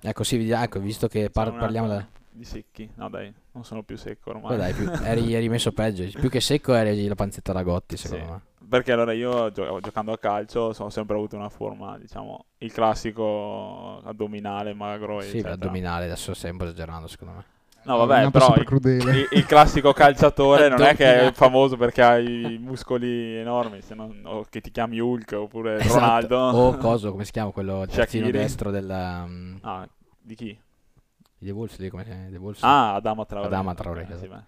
Ecco, 0.00 0.24
sì, 0.24 0.48
ecco, 0.50 0.80
visto 0.80 1.06
che 1.06 1.28
par- 1.28 1.54
parliamo 1.54 1.86
da... 1.86 2.06
Di 2.30 2.44
secchi. 2.44 2.90
No 2.94 3.10
dai, 3.10 3.32
non 3.52 3.62
sono 3.62 3.82
più 3.82 3.96
secco 3.98 4.30
ormai. 4.30 4.56
Dai, 4.56 4.72
più- 4.72 4.90
eri, 5.04 5.34
eri 5.34 5.50
messo 5.50 5.70
peggio. 5.72 6.18
Più 6.18 6.30
che 6.30 6.40
secco 6.40 6.72
eri 6.72 7.06
la 7.06 7.14
panzetta 7.14 7.52
da 7.52 7.62
Gotti, 7.62 7.98
secondo 7.98 8.24
Sì. 8.24 8.30
me. 8.30 8.40
Perché 8.66 8.92
allora 8.92 9.12
io 9.12 9.52
gio- 9.52 9.80
giocando 9.80 10.12
a 10.12 10.18
calcio 10.18 10.72
sono 10.72 10.88
sempre 10.88 11.14
avuto 11.14 11.36
una 11.36 11.50
forma, 11.50 11.98
diciamo, 11.98 12.46
il 12.58 12.72
classico 12.72 13.98
addominale 13.98 14.72
magro 14.72 15.20
Sì, 15.20 15.28
eccetera. 15.28 15.50
l'addominale, 15.50 16.06
adesso 16.06 16.32
stai 16.32 16.52
un 16.52 16.56
po' 16.56 16.64
esagerando, 16.64 17.06
secondo 17.06 17.34
me. 17.34 17.44
No, 17.84 17.96
vabbè, 18.04 18.30
però 18.30 18.46
super 18.54 18.78
il, 18.84 19.08
il- 19.08 19.28
il 19.32 19.46
classico 19.46 19.92
calciatore 19.92 20.68
non 20.70 20.82
è 20.82 20.94
che 20.94 21.26
è 21.28 21.32
famoso 21.32 21.76
perché 21.76 22.02
ha 22.02 22.16
i 22.18 22.58
muscoli 22.62 23.36
enormi, 23.36 23.80
se 23.82 23.94
non, 23.94 24.20
o 24.24 24.44
che 24.48 24.60
ti 24.60 24.70
chiami 24.70 25.00
Hulk 25.00 25.32
oppure 25.32 25.78
Esatto. 25.80 25.94
Ronaldo. 25.98 26.38
O 26.38 26.76
coso, 26.78 27.10
come 27.10 27.24
si 27.24 27.32
chiama 27.32 27.50
quello 27.50 27.84
terzino 27.90 28.30
destro 28.30 28.70
del... 28.70 28.88
um, 28.88 29.58
Ah, 29.62 29.88
di 30.20 30.34
chi? 30.34 30.56
The 31.38 31.50
Wolves, 31.50 31.78
lì, 31.78 31.88
come? 31.88 32.04
The 32.30 32.36
Wolves? 32.38 32.62
Ah, 32.62 32.94
Adama 32.94 33.24
Traoré. 33.24 33.46
Adama 33.48 33.74
Traoré, 33.74 34.02
Ok, 34.02 34.18
sì, 34.18 34.24
esatto. 34.26 34.44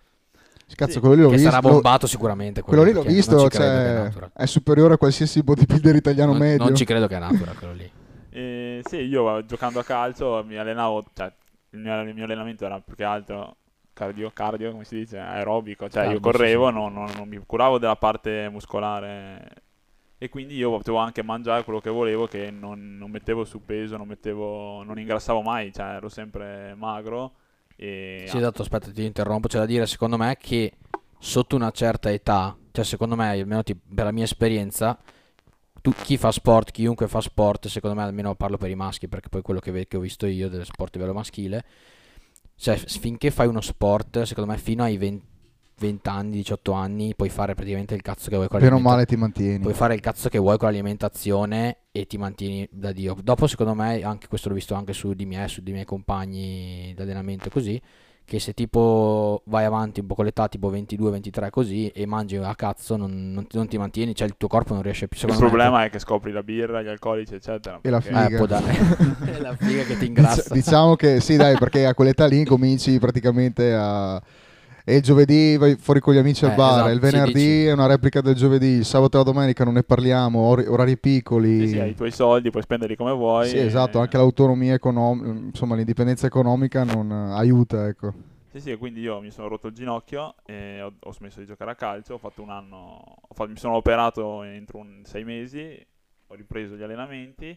Cazzo, 0.77 0.93
Sì, 0.93 1.01
quello 1.01 1.15
lì 1.15 1.21
l'ho 1.23 1.29
che 1.29 1.35
visto. 1.35 1.51
sarà 1.51 1.61
bombato 1.61 2.07
sicuramente. 2.07 2.63
quello 2.63 2.83
lì 2.85 2.93
l'ho 2.93 3.03
visto, 3.03 3.47
è 3.47 3.51
cioè, 3.51 3.93
natural. 4.05 4.31
è 4.33 4.47
superiore 4.47 4.95
a 4.95 4.97
qualsiasi 4.97 5.43
bodybuilder 5.43 5.95
italiano 5.97 6.31
Non, 6.33 6.41
medio. 6.41 6.65
non 6.65 6.75
ci 6.75 6.85
credo 6.85 7.07
che 7.09 7.17
è 7.17 7.19
natural 7.19 7.57
quello 7.59 7.73
lì. 7.75 7.91
Eh, 8.31 8.81
sì, 8.85 8.97
io 8.97 9.39
eh, 9.39 9.45
giocando 9.47 9.81
a 9.81 9.85
calcio 9.85 10.43
mi 10.47 10.57
allenavo, 10.57 11.05
cioè 11.15 11.31
il 11.75 11.81
mio, 11.81 12.01
il 12.03 12.15
mio 12.15 12.25
allenamento 12.25 12.65
era 12.65 12.81
più 12.81 12.95
che 12.95 13.05
altro 13.05 13.57
cardio, 13.93 14.31
cardio 14.33 14.73
come 14.73 14.85
si 14.85 14.97
dice, 14.97 15.19
aerobico, 15.19 15.89
cioè 15.89 16.05
io 16.07 16.19
Cardio, 16.19 16.33
sì, 16.33 16.47
correvo, 16.49 16.69
sì. 16.69 16.73
non, 16.73 16.93
non- 16.93 17.11
non 17.17 17.29
mi 17.29 17.39
curavo 17.45 17.79
della 17.79 17.97
parte 17.97 18.49
muscolare 18.51 19.63
e 20.19 20.29
quindi 20.29 20.57
io 20.57 20.71
potevo 20.71 20.99
anche 20.99 21.23
mangiare 21.23 21.65
quello 21.65 21.81
che 21.81 21.91
volevo, 21.91 22.27
che 22.27 22.51
non, 22.51 22.97
non 22.99 23.11
mettevo 23.11 23.45
su 23.45 23.65
peso, 23.65 23.97
non, 23.97 24.07
mettevo, 24.09 24.83
non 24.85 24.99
ingrassavo 24.99 25.43
mai, 25.43 25.73
cioè 25.73 25.87
ero 25.97 26.09
sempre 26.09 26.75
magro 26.77 27.35
e 27.77 28.23
Sì, 28.23 28.39
esatto, 28.39 28.63
aspetta, 28.63 28.91
ti 28.91 29.05
interrompo. 29.05 29.49
C'è 29.49 29.59
da 29.59 29.67
dire, 29.67 29.87
secondo 29.87 30.17
me, 30.17 30.37
che 30.39 30.73
sotto 31.19 31.57
una 31.57 31.71
certa 31.71 32.11
età, 32.11 32.57
cioè 32.71 32.85
secondo 32.85 33.17
me, 33.17 33.31
almeno 33.41 33.63
ti- 33.63 33.75
per 33.77 34.05
la 34.05 34.13
mia 34.13 34.25
esperienza, 34.25 34.99
tu, 35.85 35.93
chi 35.93 36.17
fa 36.17 36.33
sport, 36.33 36.71
chiunque 36.71 37.09
fa 37.09 37.21
sport, 37.21 37.67
secondo 37.67 37.95
me, 37.95 38.05
almeno 38.05 38.35
parlo 38.35 38.57
per 38.57 38.71
i 38.71 38.75
maschi, 38.75 39.07
perché 39.07 39.29
poi 39.29 39.43
quello 39.43 39.61
che, 39.61 39.71
ve- 39.71 39.87
che 39.87 39.99
ho 39.99 40.01
visto 40.01 40.25
io 40.25 40.49
del 40.49 40.65
sport 40.65 40.95
a 40.95 40.99
livello 40.99 41.15
maschile, 41.15 41.63
cioè 42.57 42.75
finché 42.77 43.31
fai 43.31 43.49
uno 43.49 43.61
sport, 43.61 44.23
secondo 44.23 44.51
me, 44.51 44.57
fino 44.57 44.83
ai 44.83 44.97
20, 44.97 45.27
20 45.77 46.09
anni, 46.09 46.37
18 46.37 46.73
anni, 46.73 47.15
puoi 47.15 47.29
fare 47.29 47.53
praticamente 47.53 47.95
il 47.95 48.01
cazzo 48.01 48.31
che 48.31 48.37
vuoi 48.37 48.49
con 48.49 48.61
Bene 48.61 48.71
o 48.71 48.77
l'alimenta- 48.77 48.97
male 48.97 49.07
ti 49.07 49.17
mantieni. 49.17 49.59
Puoi 49.59 49.75
fare 49.75 49.93
il 49.93 50.01
cazzo 50.01 50.31
che 50.31 50.39
vuoi 50.39 50.57
con 50.57 50.69
l'alimentazione 50.69 51.77
e 51.93 52.07
ti 52.07 52.17
mantieni 52.17 52.67
da 52.71 52.91
Dio. 52.91 53.15
Dopo, 53.23 53.47
secondo 53.47 53.75
me, 53.75 54.03
anche 54.03 54.27
questo 54.27 54.49
l'ho 54.49 54.55
visto 54.55 54.73
anche 54.73 54.95
su 54.95 55.13
di 55.13 55.27
me, 55.27 55.47
su 55.49 55.61
di 55.63 55.73
miei 55.73 55.85
compagni 55.85 56.95
di 56.97 57.03
allenamento 57.03 57.51
così, 57.51 57.79
che 58.27 58.39
se 58.41 58.53
tipo 58.55 59.43
vai 59.47 59.65
avanti 59.65 60.01
un 60.01 60.07
po' 60.07 60.15
con 60.15 60.25
l'età, 60.25 60.49
tipo 60.49 60.71
22-23 60.71 61.51
così, 61.51 61.89
e 61.89 62.07
mangi 62.07 62.37
a 62.37 62.55
cazzo, 62.55 62.97
non, 62.97 63.33
non 63.33 63.47
ti, 63.47 63.57
non 63.57 63.69
ti 63.69 63.77
mantieni, 63.77 64.15
cioè 64.15 64.27
il 64.27 64.35
tuo 64.37 64.49
corpo 64.49 64.73
non 64.75 64.83
riesce 64.83 65.09
più, 65.09 65.17
il 65.19 65.21
secondo 65.33 65.43
me, 65.45 65.49
problema 65.51 65.85
è 65.85 65.91
che 65.91 65.99
scopri 65.99 66.33
la 66.33 66.43
birra, 66.43 66.83
gli 66.83 66.89
alcolici 66.89 67.35
eccetera. 67.35 67.79
E 67.83 67.91
la 67.91 68.01
figa. 68.01 68.27
Eh, 68.27 68.37
può 68.37 68.47
dare. 68.47 68.73
È 69.25 69.39
la 69.41 69.55
figa 69.57 69.83
che 69.83 69.95
ti 69.95 69.99
Dic- 69.99 70.03
ingrassa. 70.09 70.55
diciamo 70.55 70.97
che 70.97 71.21
sì, 71.21 71.37
dai, 71.37 71.57
perché 71.59 71.87
a 71.87 71.95
quell'età 71.95 72.27
lì 72.27 72.45
cominci 72.45 72.99
praticamente 72.99 73.73
a. 73.75 74.23
E 74.87 74.97
il 74.97 75.03
giovedì 75.03 75.57
vai 75.57 75.77
fuori 75.77 76.01
con 76.01 76.13
gli 76.15 76.19
amici 76.19 76.45
al 76.45 76.51
Eh, 76.51 76.55
bar, 76.55 76.79
esatto, 76.81 76.91
il 76.91 77.01
sì, 77.01 77.01
venerdì 77.01 77.33
dici. 77.33 77.67
è 77.67 77.73
una 77.73 77.87
replica 77.87 78.21
del 78.21 78.35
giovedì, 78.35 78.67
il 78.67 78.85
sabato 78.85 79.17
e 79.17 79.25
la 79.25 79.31
domenica 79.31 79.65
non 79.65 79.75
ne 79.75 79.83
parliamo, 79.83 80.39
or- 80.41 80.65
orari 80.69 80.99
piccoli. 80.99 81.57
Sì, 81.57 81.67
sì, 81.67 81.79
hai 81.79 81.91
i 81.91 81.95
tuoi 81.95 82.11
soldi, 82.11 82.51
puoi 82.51 82.63
spenderli 82.63 82.97
come 82.97 83.13
vuoi. 83.13 83.49
Sì, 83.49 83.59
e- 83.59 83.65
esatto, 83.65 84.01
anche 84.01 84.17
l'autonomia 84.17 84.75
economica, 84.75 85.29
insomma 85.29 85.77
l'indipendenza 85.77 86.27
economica 86.27 86.83
non 86.85 87.11
eh, 87.13 87.33
aiuta, 87.39 87.87
ecco. 87.87 88.13
Sì, 88.47 88.61
sì, 88.61 88.77
quindi 88.77 89.01
io 89.01 89.21
mi 89.21 89.31
sono 89.33 89.49
rotto 89.49 89.67
il 89.67 89.75
ginocchio 89.75 90.37
e 90.45 90.81
ho, 90.81 90.95
ho 91.01 91.13
smesso 91.13 91.41
di 91.41 91.47
giocare 91.47 91.73
a 91.73 91.75
calcio, 91.75 92.15
ho 92.15 92.19
fatto 92.19 92.41
un 92.41 92.51
anno, 92.51 92.77
ho 93.21 93.35
fatto- 93.35 93.51
mi 93.51 93.57
sono 93.57 93.75
operato 93.75 94.43
entro 94.45 94.79
un, 94.79 95.01
sei 95.05 95.25
mesi, 95.25 95.85
ho 96.29 96.35
ripreso 96.35 96.77
gli 96.77 96.83
allenamenti 96.83 97.57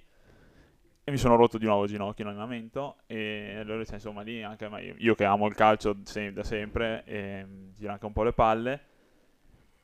e 1.07 1.11
mi 1.11 1.17
sono 1.17 1.37
rotto 1.37 1.57
di 1.57 1.65
nuovo 1.65 1.83
il 1.83 1.89
ginocchio 1.89 2.25
in 2.25 2.31
allenamento 2.31 2.97
e 3.05 3.55
allora 3.61 3.85
cioè, 3.85 3.93
insomma 3.93 4.23
lì 4.23 4.43
anche 4.43 4.69
io, 4.97 5.15
che 5.15 5.23
amo 5.23 5.47
il 5.47 5.55
calcio 5.55 5.93
da 5.93 6.43
sempre 6.43 7.03
e 7.05 7.45
mi 7.47 7.71
gira 7.73 7.93
anche 7.93 8.05
un 8.05 8.11
po' 8.11 8.23
le 8.23 8.33
palle, 8.33 8.81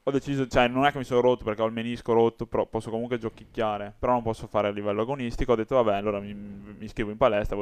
ho 0.03 0.11
deciso, 0.11 0.45
cioè 0.47 0.67
non 0.67 0.85
è 0.85 0.91
che 0.91 0.97
mi 0.97 1.05
sono 1.05 1.21
rotto 1.21 1.45
perché 1.45 1.61
ho 1.61 1.65
il 1.65 1.71
menisco 1.71 2.11
rotto, 2.11 2.45
però 2.45 2.65
posso 2.65 2.89
comunque 2.89 3.17
giochicchiare, 3.17 3.93
però 3.97 4.11
non 4.11 4.21
posso 4.21 4.47
fare 4.47 4.67
a 4.67 4.71
livello 4.71 5.03
agonistico, 5.03 5.53
ho 5.53 5.55
detto 5.55 5.75
vabbè 5.75 5.95
allora 5.95 6.19
mi, 6.19 6.33
mi 6.33 6.75
iscrivo 6.83 7.09
in 7.11 7.15
palestra, 7.15 7.57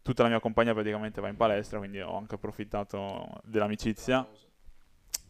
tutta 0.00 0.22
la 0.22 0.30
mia 0.30 0.40
compagnia 0.40 0.72
praticamente 0.72 1.20
va 1.20 1.28
in 1.28 1.36
palestra, 1.36 1.76
quindi 1.76 2.00
ho 2.00 2.16
anche 2.16 2.36
approfittato 2.36 3.28
dell'amicizia. 3.44 4.26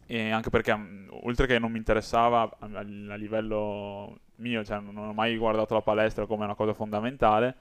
E 0.05 0.29
anche 0.31 0.49
perché, 0.49 0.75
mh, 0.75 1.09
oltre 1.23 1.47
che 1.47 1.59
non 1.59 1.71
mi 1.71 1.77
interessava 1.77 2.43
a- 2.59 2.69
a 2.77 2.81
livello 3.15 4.19
mio, 4.37 4.63
cioè 4.63 4.79
non 4.79 4.97
ho 4.97 5.13
mai 5.13 5.37
guardato 5.37 5.73
la 5.73 5.81
palestra 5.81 6.25
come 6.25 6.43
una 6.43 6.55
cosa 6.55 6.73
fondamentale, 6.73 7.55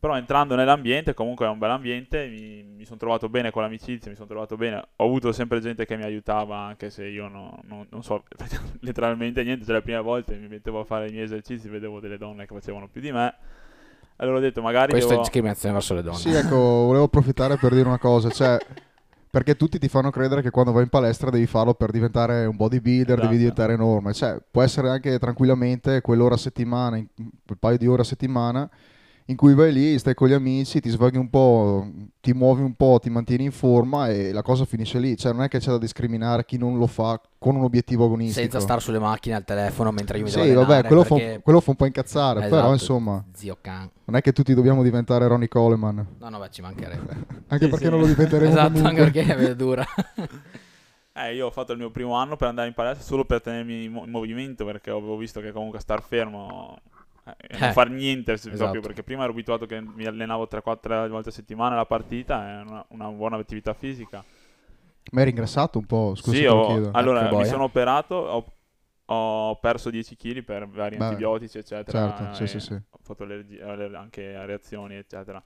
però 0.00 0.16
entrando 0.16 0.54
nell'ambiente, 0.54 1.12
comunque 1.12 1.46
è 1.46 1.48
un 1.48 1.58
bel 1.58 1.70
ambiente, 1.70 2.28
mi, 2.28 2.62
mi 2.62 2.84
sono 2.84 2.98
trovato 2.98 3.28
bene 3.28 3.50
con 3.50 3.62
l'amicizia, 3.62 4.10
mi 4.10 4.16
sono 4.16 4.28
trovato 4.28 4.56
bene, 4.56 4.76
ho 4.94 5.04
avuto 5.04 5.32
sempre 5.32 5.60
gente 5.60 5.86
che 5.86 5.96
mi 5.96 6.04
aiutava, 6.04 6.56
anche 6.58 6.88
se 6.90 7.06
io 7.06 7.26
no- 7.26 7.58
no- 7.64 7.86
non 7.90 8.02
so 8.04 8.22
letteralmente 8.80 9.42
niente, 9.42 9.64
cioè 9.64 9.74
le 9.74 9.82
prime 9.82 10.00
volte 10.00 10.36
mi 10.36 10.46
mettevo 10.46 10.80
a 10.80 10.84
fare 10.84 11.08
i 11.08 11.10
miei 11.10 11.24
esercizi, 11.24 11.68
vedevo 11.68 11.98
delle 11.98 12.16
donne 12.16 12.46
che 12.46 12.54
facevano 12.54 12.86
più 12.88 13.00
di 13.00 13.10
me, 13.10 13.34
allora 14.16 14.36
ho 14.36 14.40
detto 14.40 14.62
magari 14.62 14.90
Questa 14.90 15.08
è 15.08 15.10
devo... 15.12 15.22
discriminazione 15.22 15.74
verso 15.74 15.94
le 15.94 16.02
donne. 16.02 16.16
Sì, 16.18 16.30
ecco, 16.32 16.56
volevo 16.56 17.04
approfittare 17.04 17.56
per 17.56 17.74
dire 17.74 17.88
una 17.88 17.98
cosa, 17.98 18.30
cioè 18.30 18.56
perché 19.30 19.56
tutti 19.56 19.80
ti 19.80 19.88
fanno 19.88 20.10
credere 20.10 20.42
che 20.42 20.50
quando 20.50 20.70
vai 20.70 20.84
in 20.84 20.88
palestra 20.88 21.28
devi 21.30 21.46
farlo 21.46 21.74
per 21.74 21.90
diventare 21.90 22.46
un 22.46 22.54
bodybuilder, 22.56 23.14
Esatto. 23.14 23.26
devi 23.26 23.38
diventare 23.38 23.72
enorme, 23.72 24.12
cioè 24.12 24.40
può 24.48 24.62
essere 24.62 24.90
anche 24.90 25.18
tranquillamente 25.18 26.00
quell'ora 26.02 26.36
a 26.36 26.38
settimana, 26.38 27.04
quel 27.44 27.58
paio 27.58 27.78
di 27.78 27.86
ore 27.88 28.02
a 28.02 28.04
settimana 28.04 28.70
in 29.30 29.36
cui 29.36 29.52
vai 29.54 29.72
lì, 29.72 29.98
stai 29.98 30.14
con 30.14 30.28
gli 30.28 30.32
amici, 30.32 30.80
ti 30.80 30.88
svaghi 30.88 31.18
un 31.18 31.28
po', 31.28 31.86
ti 32.20 32.32
muovi 32.32 32.62
un 32.62 32.74
po', 32.74 32.98
ti 33.00 33.10
mantieni 33.10 33.44
in 33.44 33.52
forma 33.52 34.08
e 34.08 34.32
la 34.32 34.40
cosa 34.40 34.64
finisce 34.64 34.98
lì, 34.98 35.18
cioè 35.18 35.32
non 35.34 35.42
è 35.42 35.48
che 35.48 35.58
c'è 35.58 35.68
da 35.70 35.76
discriminare 35.78 36.46
chi 36.46 36.56
non 36.56 36.78
lo 36.78 36.86
fa 36.86 37.20
con 37.38 37.54
un 37.56 37.62
obiettivo 37.64 38.06
agonistico. 38.06 38.40
Senza 38.40 38.58
stare 38.60 38.80
sulle 38.80 38.98
macchine 38.98 39.34
al 39.34 39.44
telefono 39.44 39.90
mentre 39.90 40.16
io 40.18 40.24
mi 40.24 40.30
devo 40.30 40.42
Sì, 40.44 40.52
vabbè, 40.52 40.84
quello, 40.86 41.04
fa, 41.04 41.14
perché- 41.16 41.40
quello 41.42 41.60
fa 41.60 41.70
un 41.70 41.76
po' 41.76 41.84
incazzare, 41.84 42.40
però 42.40 42.56
Esatto, 42.56 42.72
insomma, 42.72 43.24
Zio 43.34 43.58
can. 43.60 43.90
non 44.04 44.16
è 44.16 44.22
che 44.22 44.32
tutti 44.32 44.54
dobbiamo 44.54 44.82
diventare 44.82 45.26
Ronnie 45.28 45.48
Coleman, 45.48 46.06
No, 46.18 46.28
no, 46.30 46.38
beh, 46.38 46.50
ci 46.50 46.62
mancherebbe. 46.62 47.12
anche 47.48 47.64
Sì, 47.64 47.70
perché 47.70 47.84
sì. 47.84 47.90
non 47.90 48.00
lo 48.00 48.06
diventeremo 48.06 48.50
esatto, 48.50 48.72
comunque. 48.72 49.02
anche 49.04 49.22
perché 49.24 49.48
è 49.50 49.54
dura. 49.56 49.84
Eh, 51.20 51.34
io 51.34 51.46
ho 51.46 51.50
fatto 51.50 51.72
il 51.72 51.78
mio 51.78 51.90
primo 51.90 52.14
anno 52.14 52.36
per 52.36 52.46
andare 52.46 52.68
in 52.68 52.74
palestra 52.74 53.04
solo 53.04 53.24
per 53.24 53.40
tenermi 53.42 53.84
in 53.84 53.92
movimento 54.06 54.64
perché 54.64 54.90
avevo 54.90 55.16
visto 55.16 55.40
che 55.40 55.50
comunque 55.50 55.80
star 55.80 56.00
fermo 56.00 56.78
eh, 57.36 57.54
e 57.54 57.58
non 57.58 57.70
Eh, 57.70 57.72
far 57.72 57.90
niente 57.90 58.32
esatto. 58.48 58.56
proprio 58.56 58.80
perché 58.82 59.02
prima 59.02 59.22
ero 59.24 59.32
abituato 59.32 59.66
che 59.66 59.80
mi 59.80 60.04
allenavo 60.06 60.46
3-4 60.48 61.08
volte 61.08 61.28
a 61.30 61.32
settimana 61.32 61.76
la 61.76 61.86
partita 61.86 62.60
è 62.60 62.62
una, 62.62 62.84
una 62.90 63.08
buona 63.08 63.36
attività 63.36 63.74
fisica 63.74 64.24
Ma 65.12 65.20
eri 65.20 65.30
ingrassato 65.30 65.78
un 65.78 65.86
po', 65.86 66.14
scusa 66.14 66.44
sì 66.44 66.76
ho- 66.76 66.88
allora 66.92 67.32
mi 67.32 67.44
sono 67.44 67.64
operato 67.64 68.14
ho, 68.14 68.52
ho 69.06 69.56
perso 69.60 69.90
10 69.90 70.16
kg 70.16 70.42
per 70.42 70.68
vari 70.68 70.96
Beh, 70.96 70.96
antibiotici 70.96 71.58
eccetera 71.58 72.02
certo, 72.02 72.34
sì, 72.34 72.46
sì, 72.46 72.60
sì. 72.60 72.78
ho 72.90 72.98
fatto 73.02 73.22
allergi- 73.24 73.60
aller- 73.60 73.94
anche 73.94 74.44
reazioni 74.46 74.96
eccetera 74.96 75.42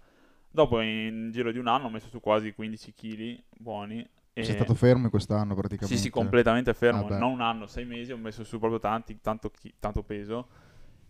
dopo 0.51 0.81
in 0.81 1.31
giro 1.33 1.53
di 1.53 1.59
un 1.59 1.67
anno 1.69 1.87
ho 1.87 1.91
messo 1.91 2.09
su 2.09 2.21
quasi 2.21 2.53
15 2.55 2.93
kg 2.95 3.43
buoni 3.59 4.07
e 4.33 4.45
Sei 4.45 4.55
stato 4.55 4.75
fermo 4.75 5.09
quest'anno 5.09 5.55
praticamente. 5.55 5.97
sì, 5.97 5.99
sì, 5.99 6.11
completamente 6.11 6.75
fermo. 6.75 7.09
Ah, 7.09 7.11
non 7.11 7.33
un 7.33 7.41
anno, 7.41 7.67
sei 7.67 7.85
mesi, 7.85 8.13
ho 8.13 8.17
messo 8.17 8.45
su 8.45 8.59
proprio 8.59 8.79
tanti, 8.79 9.21
tanto, 9.21 9.51
tanto 9.81 10.03
peso. 10.05 10.49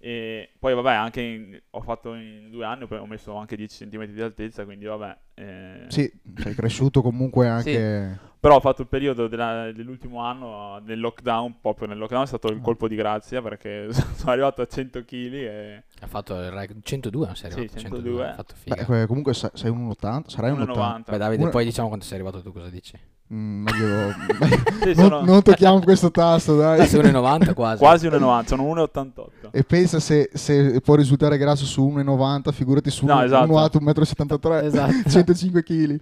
E 0.05 0.51
poi, 0.59 0.75
vabbè, 0.75 0.93
anche 0.95 1.21
in- 1.21 1.63
ho 1.71 1.81
fatto 1.81 2.15
in 2.15 2.51
due 2.51 2.65
anni, 2.65 2.87
poi 2.89 2.99
ho 2.99 3.07
messo 3.07 3.37
anche 3.37 3.55
10 3.55 3.89
cm 3.89 4.05
di 4.07 4.21
altezza, 4.21 4.65
quindi 4.65 4.85
vabbè. 4.85 5.17
eh, 5.35 5.85
Sì, 5.89 6.13
sei 6.37 6.55
cresciuto 6.55 7.03
comunque 7.03 7.47
anche... 7.49 8.19
Però 8.43 8.57
ho 8.57 8.61
fatto 8.61 8.83
il 8.83 8.89
periodo 8.89 9.29
della- 9.29 9.71
dell'ultimo 9.71 10.19
anno 10.21 10.81
del 10.85 10.99
lockdown, 10.99 11.61
proprio 11.61 11.87
nel 11.87 11.99
lockdown 11.99 12.25
è 12.25 12.27
stato 12.27 12.49
il 12.49 12.59
Ah. 12.59 12.61
colpo 12.61 12.89
di 12.89 12.97
grazia 12.97 13.41
perché 13.41 13.87
sono 14.19 14.33
arrivato 14.33 14.61
a 14.63 14.67
100 14.67 15.05
kg 15.05 15.33
e 15.35 15.83
Ha 16.01 16.07
fatto 16.09 16.35
il 16.35 16.51
record 16.51 16.81
102, 16.83 17.27
non 17.27 17.37
sei 17.37 17.53
Sì, 17.53 17.59
arrivato? 17.59 17.79
102. 17.79 18.29
Ha 18.29 18.35
fatto 18.35 18.55
figa. 18.57 18.85
Beh, 18.85 19.07
comunque 19.07 19.33
sei 19.35 19.71
un 19.71 19.89
80, 19.91 20.29
sarai 20.29 20.51
un 20.51 20.63
80. 20.63 21.11
1,90. 21.11 21.11
Beh, 21.13 21.19
Davide, 21.19 21.43
Una- 21.43 21.51
poi 21.53 21.65
diciamo 21.65 21.87
quando 21.87 22.05
sei 22.05 22.15
arrivato 22.15 22.43
tu 22.43 22.53
cosa 22.53 22.69
dici? 22.69 22.99
Mm, 23.33 23.63
meglio... 23.63 24.13
Sì, 24.83 24.95
non, 24.95 24.95
sono 24.95 25.21
non 25.25 25.43
tocchiamo 25.43 25.81
questo 25.81 26.11
tasto, 26.11 26.57
dai. 26.57 26.87
Sei 26.87 27.01
1,90 27.01 27.55
quasi. 27.55 27.79
quasi 27.79 28.09
1,90, 28.09 28.45
sono 28.47 28.65
1,88. 28.75 29.51
E 29.53 29.63
pensa 29.65 30.01
se, 30.01 30.29
se 30.33 30.81
può 30.81 30.95
risultare 30.97 31.39
grasso 31.39 31.65
su 31.65 31.87
1,90, 31.87 32.53
figurati 32.53 32.91
su 32.91 33.07
No, 33.07 33.15
uno, 33.15 33.25
esatto. 33.25 33.49
uno 33.49 33.59
alto 33.59 33.79
1,73 33.79 34.63
m, 34.63 34.67
Esatto. 34.67 35.09
105 35.09 35.63
kg. 35.63 36.01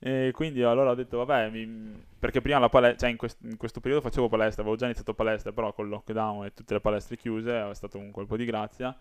E 0.00 0.30
quindi 0.34 0.62
allora 0.62 0.90
ho 0.90 0.94
detto, 0.94 1.18
vabbè, 1.24 1.50
mi- 1.50 2.02
perché 2.18 2.40
prima 2.40 2.58
la 2.58 2.68
palestra, 2.68 2.98
cioè 3.00 3.10
in, 3.10 3.16
quest- 3.16 3.38
in 3.42 3.56
questo 3.56 3.80
periodo 3.80 4.02
facevo 4.02 4.28
palestra, 4.28 4.62
avevo 4.62 4.76
già 4.76 4.86
iniziato 4.86 5.14
palestra, 5.14 5.52
però 5.52 5.72
con 5.72 5.84
il 5.84 5.90
lockdown 5.92 6.46
e 6.46 6.52
tutte 6.54 6.74
le 6.74 6.80
palestre 6.80 7.16
chiuse 7.16 7.70
è 7.70 7.74
stato 7.74 7.96
un 7.98 8.10
colpo 8.10 8.36
di 8.36 8.44
grazia. 8.44 8.94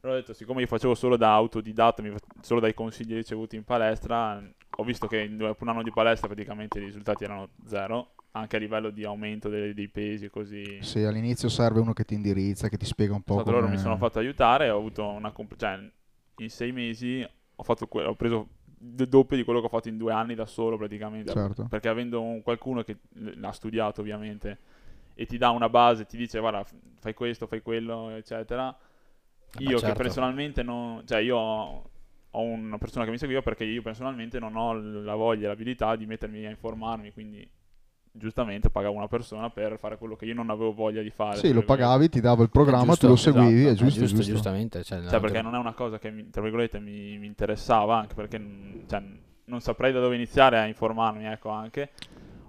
Allora 0.00 0.18
ho 0.18 0.20
detto, 0.20 0.32
siccome 0.32 0.60
io 0.60 0.66
facevo 0.68 0.94
solo 0.94 1.16
da 1.16 1.32
autodidatta, 1.32 2.02
solo 2.40 2.60
dai 2.60 2.72
consigli 2.72 3.14
ricevuti 3.14 3.56
in 3.56 3.64
palestra, 3.64 4.40
ho 4.76 4.84
visto 4.84 5.08
che 5.08 5.34
dopo 5.34 5.64
un 5.64 5.70
anno 5.70 5.82
di 5.82 5.90
palestra 5.90 6.28
praticamente 6.28 6.78
i 6.78 6.84
risultati 6.84 7.24
erano 7.24 7.48
zero, 7.64 8.10
anche 8.32 8.56
a 8.56 8.58
livello 8.60 8.90
di 8.90 9.04
aumento 9.04 9.48
dei, 9.48 9.74
dei 9.74 9.88
pesi 9.88 10.26
e 10.26 10.30
così. 10.30 10.78
Sì, 10.82 11.02
all'inizio 11.02 11.48
serve 11.48 11.80
uno 11.80 11.94
che 11.94 12.04
ti 12.04 12.14
indirizza, 12.14 12.68
che 12.68 12.76
ti 12.76 12.84
spiega 12.84 13.12
un 13.12 13.22
po' 13.22 13.34
Stato 13.34 13.50
come... 13.50 13.60
loro 13.60 13.72
mi 13.72 13.78
sono 13.78 13.96
fatto 13.96 14.20
aiutare 14.20 14.66
e 14.66 14.70
ho 14.70 14.78
avuto 14.78 15.04
una 15.04 15.32
comp- 15.32 15.56
cioè 15.56 15.80
in 16.36 16.50
sei 16.50 16.70
mesi 16.70 17.28
ho, 17.56 17.62
fatto 17.64 17.88
que- 17.88 18.04
ho 18.04 18.14
preso 18.14 18.46
il 18.80 19.08
doppio 19.08 19.36
di 19.36 19.42
quello 19.42 19.58
che 19.58 19.66
ho 19.66 19.70
fatto 19.70 19.88
in 19.88 19.96
due 19.96 20.12
anni 20.12 20.36
da 20.36 20.46
solo 20.46 20.76
praticamente 20.76 21.32
Certo. 21.32 21.66
perché 21.68 21.88
avendo 21.88 22.22
un- 22.22 22.42
qualcuno 22.42 22.84
che 22.84 22.98
l'ha 23.14 23.50
studiato 23.50 24.02
ovviamente 24.02 24.58
e 25.14 25.26
ti 25.26 25.36
dà 25.36 25.50
una 25.50 25.68
base 25.68 26.06
ti 26.06 26.16
dice 26.16 26.38
guarda 26.38 26.64
fai 27.00 27.12
questo 27.14 27.48
fai 27.48 27.60
quello 27.60 28.10
eccetera 28.10 28.72
io 29.58 29.68
beh, 29.68 29.74
che 29.74 29.78
certo. 29.78 30.02
personalmente 30.02 30.62
non 30.62 31.02
cioè 31.06 31.20
io 31.20 31.36
ho, 31.36 32.40
una 32.40 32.78
persona 32.78 33.04
che 33.04 33.10
mi 33.10 33.18
seguiva 33.18 33.42
perché 33.42 33.64
io 33.64 33.82
personalmente 33.82 34.38
non 34.38 34.54
ho 34.56 34.72
la 34.74 35.14
voglia 35.14 35.46
e 35.46 35.48
l'abilità 35.48 35.96
di 35.96 36.06
mettermi 36.06 36.44
a 36.44 36.50
informarmi 36.50 37.12
quindi 37.12 37.48
giustamente 38.18 38.68
pagavo 38.70 38.96
una 38.96 39.08
persona 39.08 39.48
per 39.50 39.78
fare 39.78 39.96
quello 39.96 40.16
che 40.16 40.26
io 40.26 40.34
non 40.34 40.50
avevo 40.50 40.72
voglia 40.72 41.02
di 41.02 41.10
fare 41.10 41.36
Sì, 41.36 41.52
lo 41.52 41.62
pagavi, 41.62 42.08
ti 42.08 42.20
dava 42.20 42.42
il 42.42 42.50
programma, 42.50 42.86
giusto, 42.86 43.06
tu 43.06 43.12
lo 43.12 43.16
seguivi, 43.16 43.66
esatto. 43.66 43.68
è 43.68 43.70
Eh, 43.70 43.74
giusto, 43.74 44.00
giusto, 44.00 44.16
giusto. 44.16 44.32
giustamente. 44.32 44.82
Cioè, 44.82 45.06
Cioè, 45.06 45.20
perché 45.20 45.40
non 45.40 45.54
è 45.54 45.58
una 45.58 45.72
cosa 45.72 45.98
che, 45.98 46.10
mi, 46.10 46.28
tra 46.30 46.42
virgolette, 46.42 46.80
mi, 46.80 47.16
mi 47.18 47.26
interessava, 47.26 47.98
anche 47.98 48.14
perché 48.14 48.40
cioè, 48.88 49.02
non 49.44 49.60
saprei 49.60 49.92
da 49.92 50.00
dove 50.00 50.16
iniziare 50.16 50.58
a 50.58 50.66
informarmi, 50.66 51.26
ecco, 51.26 51.50
anche. 51.50 51.90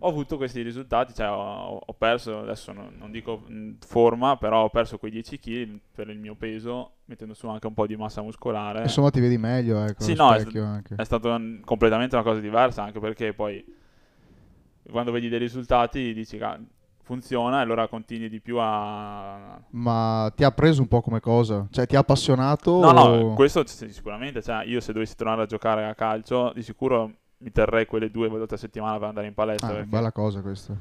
Ho 0.02 0.08
avuto 0.08 0.38
questi 0.38 0.62
risultati, 0.62 1.14
cioè 1.14 1.30
ho, 1.30 1.78
ho 1.86 1.94
perso, 1.94 2.40
adesso 2.40 2.72
non, 2.72 2.96
non 2.98 3.12
dico 3.12 3.44
mm, 3.50 3.74
forma, 3.86 4.38
però 4.38 4.64
ho 4.64 4.70
perso 4.70 4.98
quei 4.98 5.12
10 5.12 5.40
kg 5.40 5.78
per 5.94 6.10
il 6.10 6.18
mio 6.20 6.36
peso, 6.36 6.94
mettendo 7.06 7.34
su 7.34 7.48
anche 7.48 7.68
un 7.68 7.74
po' 7.74 7.86
di 7.86 7.98
massa 7.98 8.22
muscolare. 8.22 8.84
Insomma, 8.84 9.10
ti 9.10 9.20
vedi 9.20 9.38
meglio, 9.38 9.84
ecco, 9.84 10.04
Sì, 10.06 10.14
no, 10.14 10.34
è- 10.34 10.46
anche. 10.60 10.96
È 10.96 11.04
stata 11.04 11.30
un- 11.36 11.62
completamente 11.66 12.16
una 12.16 12.24
cosa 12.24 12.40
diversa, 12.40 12.84
anche 12.84 13.00
perché 13.00 13.34
poi 13.34 13.64
quando 14.90 15.12
vedi 15.12 15.30
dei 15.30 15.40
risultati 15.40 16.14
dici 16.14 16.38
che 16.38 16.58
funziona 17.04 17.60
e 17.60 17.62
allora 17.64 17.88
continui 17.88 18.30
di 18.30 18.40
più 18.40 18.58
a, 18.60 19.60
Ma 19.72 20.32
ti 20.36 20.44
ha 20.44 20.52
preso 20.52 20.82
un 20.82 20.88
po' 20.88 21.02
come 21.02 21.20
cosa? 21.20 21.68
Cioè, 21.70 21.86
ti 21.86 21.96
ha 21.96 22.00
appassionato? 22.00 22.72
No, 22.72 22.92
o- 22.92 22.94
no, 22.94 23.34
questo 23.36 23.66
sicuramente. 23.66 24.42
Cioè, 24.42 24.64
io 24.66 24.80
se 24.80 24.94
dovessi 24.94 25.16
tornare 25.16 25.44
a 25.44 25.46
giocare 25.46 25.86
a 25.86 25.94
calcio, 25.96 26.52
di 26.54 26.64
sicuro 26.64 27.14
mi 27.40 27.52
terrei 27.52 27.86
quelle 27.86 28.12
due 28.12 28.28
volte 28.28 28.54
a 28.56 28.58
settimana 28.58 28.98
per 28.98 29.08
andare 29.08 29.28
in 29.28 29.34
palestra. 29.34 29.68
Ah, 29.70 29.74
perché- 29.76 29.90
bella 29.90 30.12
cosa 30.12 30.42
questa. 30.42 30.76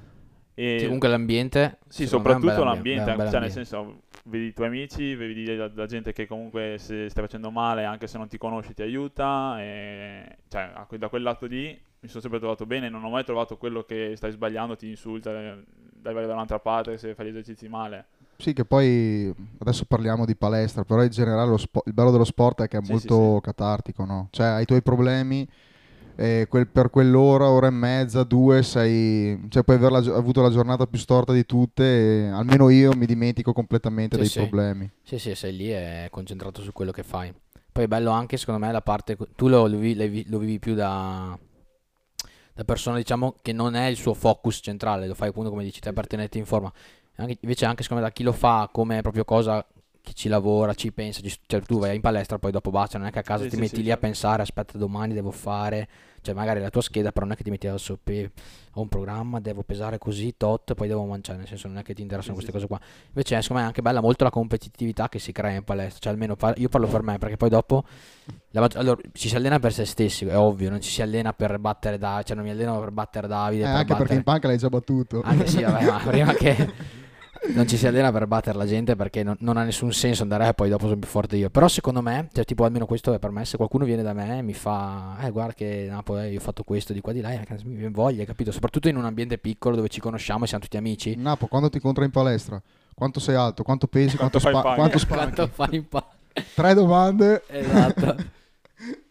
e- 0.54 0.76
Sì, 0.78 0.84
comunque 0.84 1.08
l'ambiente. 1.08 1.78
sì, 1.88 2.06
soprattutto 2.06 2.64
l'ambiente, 2.64 3.16
cioè 3.30 3.40
nel 3.40 3.50
senso, 3.50 4.02
vedi 4.24 4.46
i 4.46 4.52
tuoi 4.52 4.66
amici, 4.66 5.14
vedi 5.14 5.54
la, 5.56 5.70
la 5.72 5.86
gente 5.86 6.12
che 6.12 6.26
comunque 6.26 6.76
se 6.78 7.08
stai 7.08 7.22
facendo 7.24 7.50
male, 7.50 7.84
anche 7.84 8.06
se 8.06 8.18
non 8.18 8.28
ti 8.28 8.38
conosci, 8.38 8.74
ti 8.74 8.82
aiuta. 8.82 9.60
E, 9.60 10.38
cioè, 10.48 10.70
a 10.74 10.84
que- 10.86 10.98
da 10.98 11.08
quel 11.08 11.22
lato 11.22 11.46
lì 11.46 11.66
mi 12.00 12.08
sono 12.08 12.20
sempre 12.20 12.38
trovato 12.40 12.66
bene, 12.66 12.88
non 12.88 13.02
ho 13.04 13.10
mai 13.10 13.24
trovato 13.24 13.56
quello 13.56 13.82
che 13.84 14.12
stai 14.16 14.32
sbagliando, 14.32 14.76
ti 14.76 14.88
insulta, 14.88 15.30
eh, 15.32 15.64
dai 15.92 16.14
vai 16.14 16.26
da 16.26 16.32
un'altra 16.32 16.58
parte 16.58 16.98
se 16.98 17.14
fai 17.14 17.26
gli 17.26 17.30
esercizi 17.30 17.68
male. 17.68 18.06
Sì, 18.36 18.52
che 18.52 18.64
poi 18.64 19.34
adesso 19.58 19.84
parliamo 19.84 20.24
di 20.24 20.36
palestra, 20.36 20.84
però 20.84 21.02
in 21.02 21.10
generale 21.10 21.50
lo 21.50 21.56
spo- 21.56 21.82
il 21.86 21.92
bello 21.92 22.10
dello 22.12 22.24
sport 22.24 22.62
è 22.62 22.68
che 22.68 22.78
è 22.78 22.82
Sì, 22.82 22.92
molto 22.92 23.34
sì, 23.36 23.40
catartico, 23.42 24.04
no? 24.04 24.28
Cioè, 24.30 24.46
hai 24.46 24.62
i 24.62 24.66
tuoi 24.66 24.80
problemi 24.82 25.48
quel- 26.48 26.66
per 26.66 26.90
quell'ora, 26.90 27.48
ora 27.48 27.68
e 27.68 27.70
mezza, 27.70 28.24
due, 28.24 28.62
sei... 28.62 29.40
Cioè, 29.48 29.62
puoi 29.62 29.76
aver 29.76 29.92
la 29.92 29.98
avuto 30.16 30.42
la 30.42 30.50
giornata 30.50 30.86
più 30.86 30.98
storta 30.98 31.32
di 31.32 31.46
tutte 31.46 31.84
e 31.84 32.26
almeno 32.28 32.68
io 32.70 32.92
mi 32.94 33.06
dimentico 33.06 33.52
completamente 33.52 34.16
Sì, 34.16 34.22
dei 34.22 34.30
sì. 34.30 34.38
problemi. 34.40 34.90
Sì, 35.04 35.18
sì, 35.18 35.34
sei 35.34 35.56
lì 35.56 35.72
e 35.72 36.08
concentrato 36.10 36.60
su 36.62 36.72
quello 36.72 36.90
che 36.90 37.02
fai. 37.02 37.32
Poi 37.70 37.84
è 37.84 37.86
bello 37.88 38.10
anche, 38.10 38.36
secondo 38.36 38.64
me, 38.64 38.72
la 38.72 38.82
parte. 38.82 39.16
Tu 39.36 39.48
lo, 39.48 39.66
lo 39.68 39.76
vivi, 39.78 40.24
lo 40.28 40.38
vivi 40.38 40.58
più 40.58 40.74
da, 40.74 41.38
da 42.54 42.64
persona, 42.64 42.96
diciamo, 42.96 43.36
che 43.40 43.52
non 43.52 43.74
è 43.74 43.86
il 43.86 43.96
suo 43.96 44.14
focus 44.14 44.60
centrale, 44.62 45.06
lo 45.06 45.14
fai 45.14 45.28
appunto 45.28 45.50
come 45.50 45.62
dici 45.62 45.80
te 45.80 45.92
per 45.92 46.06
tenerti 46.06 46.38
in 46.38 46.46
forma. 46.46 46.72
Anche- 47.16 47.38
invece, 47.40 47.64
anche 47.64 47.82
secondo 47.82 48.02
me, 48.02 48.08
da 48.08 48.14
chi 48.14 48.22
lo 48.24 48.32
fa 48.32 48.68
come 48.72 49.00
proprio 49.02 49.24
cosa 49.24 49.64
che 50.08 50.14
ci 50.14 50.28
lavora, 50.28 50.74
ci 50.74 50.92
pensa, 50.92 51.20
ci- 51.22 51.38
cioè 51.46 51.60
tu 51.62 51.78
vai 51.78 51.94
in 51.94 52.00
palestra, 52.00 52.38
poi 52.38 52.50
dopo 52.50 52.70
basta, 52.70 52.98
non 52.98 53.06
è 53.06 53.10
che 53.10 53.18
a 53.20 53.22
casa 53.22 53.44
Sì, 53.44 53.50
ti 53.50 53.56
sì, 53.56 53.60
metti 53.60 53.76
sì, 53.76 53.82
lì 53.82 53.90
a 53.90 53.96
certo. 53.96 54.06
pensare, 54.06 54.42
aspetta 54.42 54.78
domani 54.78 55.14
devo 55.14 55.30
fare, 55.30 55.88
cioè 56.22 56.34
magari 56.34 56.60
la 56.60 56.70
tua 56.70 56.82
scheda, 56.82 57.12
però 57.12 57.24
non 57.26 57.34
è 57.34 57.36
che 57.36 57.44
ti 57.44 57.50
metti 57.50 57.66
adesso 57.66 57.98
pe- 58.02 58.30
ho 58.74 58.80
un 58.80 58.88
programma, 58.88 59.40
devo 59.40 59.62
pesare 59.62 59.98
così, 59.98 60.34
tot, 60.36 60.74
poi 60.74 60.88
devo 60.88 61.04
mangiare, 61.04 61.38
nel 61.38 61.46
senso 61.46 61.68
non 61.68 61.78
è 61.78 61.82
che 61.82 61.94
ti 61.94 62.02
interessano 62.02 62.34
Sì, 62.38 62.42
queste 62.42 62.52
sì, 62.58 62.58
cose 62.58 62.66
qua. 62.66 62.80
Invece 63.08 63.36
è, 63.36 63.40
secondo 63.40 63.60
me 63.62 63.66
è 63.68 63.70
anche 63.70 63.82
bella 63.82 64.00
molto 64.00 64.24
la 64.24 64.30
competitività 64.30 65.08
che 65.08 65.18
si 65.18 65.32
crea 65.32 65.56
in 65.56 65.64
palestra, 65.64 66.00
cioè 66.00 66.12
almeno 66.12 66.36
par- 66.36 66.58
io 66.58 66.68
parlo 66.68 66.86
per 66.88 67.02
me, 67.02 67.18
perché 67.18 67.36
poi 67.36 67.48
dopo 67.50 67.84
la 68.52 68.66
allora, 68.74 69.00
ci 69.12 69.28
si 69.28 69.36
allena 69.36 69.58
per 69.58 69.72
se 69.72 69.84
stessi, 69.84 70.24
è 70.24 70.36
ovvio, 70.36 70.70
non 70.70 70.80
ci 70.80 70.90
si 70.90 71.02
allena 71.02 71.32
per 71.34 71.58
battere 71.58 71.98
da, 71.98 72.22
cioè 72.24 72.34
non 72.34 72.44
mi 72.46 72.50
alleno 72.50 72.78
per 72.80 72.90
battere 72.92 73.26
Davide, 73.26 73.64
Eh, 73.64 73.66
per 73.66 73.76
anche 73.76 73.94
perché 73.94 74.02
battere- 74.02 74.14
in 74.14 74.22
panca 74.24 74.48
l'hai 74.48 74.58
già 74.58 74.68
battuto. 74.68 75.20
anche 75.22 75.46
sì, 75.46 75.62
vabbè, 75.62 75.84
ma 75.84 75.98
prima 76.00 76.32
che 76.34 76.56
non 77.54 77.66
ci 77.66 77.76
si 77.76 77.86
allena 77.86 78.12
per 78.12 78.26
battere 78.26 78.56
la 78.58 78.66
gente 78.66 78.96
perché 78.96 79.22
non, 79.22 79.36
non 79.40 79.56
ha 79.56 79.64
nessun 79.64 79.92
senso 79.92 80.22
andare 80.22 80.48
e 80.48 80.54
poi 80.54 80.68
dopo 80.68 80.86
sono 80.86 80.98
più 80.98 81.08
forte 81.08 81.36
io. 81.36 81.50
Però 81.50 81.68
secondo 81.68 82.02
me, 82.02 82.28
cioè 82.32 82.44
tipo 82.44 82.64
almeno 82.64 82.86
questo 82.86 83.12
è 83.12 83.18
per 83.18 83.30
me, 83.30 83.44
se 83.44 83.56
qualcuno 83.56 83.84
viene 83.84 84.02
da 84.02 84.12
me 84.12 84.38
e 84.38 84.42
mi 84.42 84.54
fa, 84.54 85.16
eh 85.22 85.30
guarda 85.30 85.54
che 85.54 85.86
Napoli, 85.88 86.22
eh, 86.22 86.30
io 86.32 86.38
ho 86.38 86.42
fatto 86.42 86.62
questo 86.62 86.92
di 86.92 87.00
qua 87.00 87.12
di 87.12 87.20
là, 87.20 87.32
eh, 87.32 87.46
mi 87.64 87.74
viene 87.74 87.90
voglia, 87.90 88.24
capito? 88.24 88.52
Soprattutto 88.52 88.88
in 88.88 88.96
un 88.96 89.04
ambiente 89.04 89.38
piccolo 89.38 89.76
dove 89.76 89.88
ci 89.88 90.00
conosciamo 90.00 90.44
e 90.44 90.46
siamo 90.46 90.62
tutti 90.62 90.76
amici. 90.76 91.14
Napo, 91.16 91.46
quando 91.46 91.68
ti 91.68 91.76
incontra 91.76 92.04
in 92.04 92.10
palestra, 92.10 92.60
quanto 92.94 93.20
sei 93.20 93.34
alto, 93.34 93.62
quanto 93.62 93.86
pesi, 93.86 94.16
Quanto 94.16 94.38
quanto, 94.38 94.58
spa- 94.60 94.74
quanto? 94.74 94.98
Quanto 95.06 95.46
fai 95.48 95.76
in 95.76 95.88
pa- 95.88 96.08
Tre 96.54 96.74
domande. 96.74 97.42
Esatto. 97.48 98.36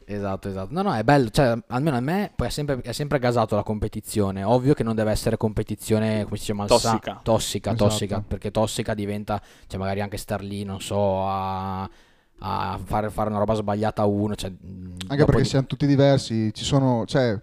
Esatto, 0.09 0.47
esatto. 0.47 0.69
No, 0.71 0.83
no, 0.83 0.93
è 0.95 1.03
bello, 1.03 1.29
cioè, 1.29 1.53
almeno 1.67 1.97
a 1.97 1.99
me 1.99 2.31
poi 2.33 2.47
è 2.47 2.49
sempre, 2.49 2.79
è 2.81 2.93
sempre 2.93 3.19
gasato 3.19 3.55
la 3.57 3.63
competizione. 3.63 4.41
Ovvio 4.41 4.73
che 4.73 4.83
non 4.83 4.95
deve 4.95 5.11
essere 5.11 5.35
competizione, 5.35 6.23
come 6.23 6.37
si 6.37 6.45
chiama, 6.45 6.65
Tossica. 6.65 7.19
tossica, 7.21 7.71
Esatto. 7.73 7.89
tossica, 7.89 8.23
perché 8.25 8.49
tossica 8.49 8.93
diventa, 8.93 9.41
cioè 9.67 9.77
magari 9.77 9.99
anche 9.99 10.15
star 10.15 10.41
lì, 10.41 10.63
non 10.63 10.79
so, 10.79 11.27
a, 11.27 11.81
a 12.39 12.79
fare, 12.81 13.09
fare 13.09 13.29
una 13.29 13.39
roba 13.39 13.53
sbagliata 13.55 14.01
a 14.03 14.05
uno, 14.05 14.33
cioè, 14.35 14.49
Anche 15.07 15.25
perché 15.25 15.43
siamo 15.43 15.65
tutti 15.67 15.85
diversi, 15.85 16.53
ci 16.53 16.63
sono, 16.63 17.03
cioè, 17.05 17.37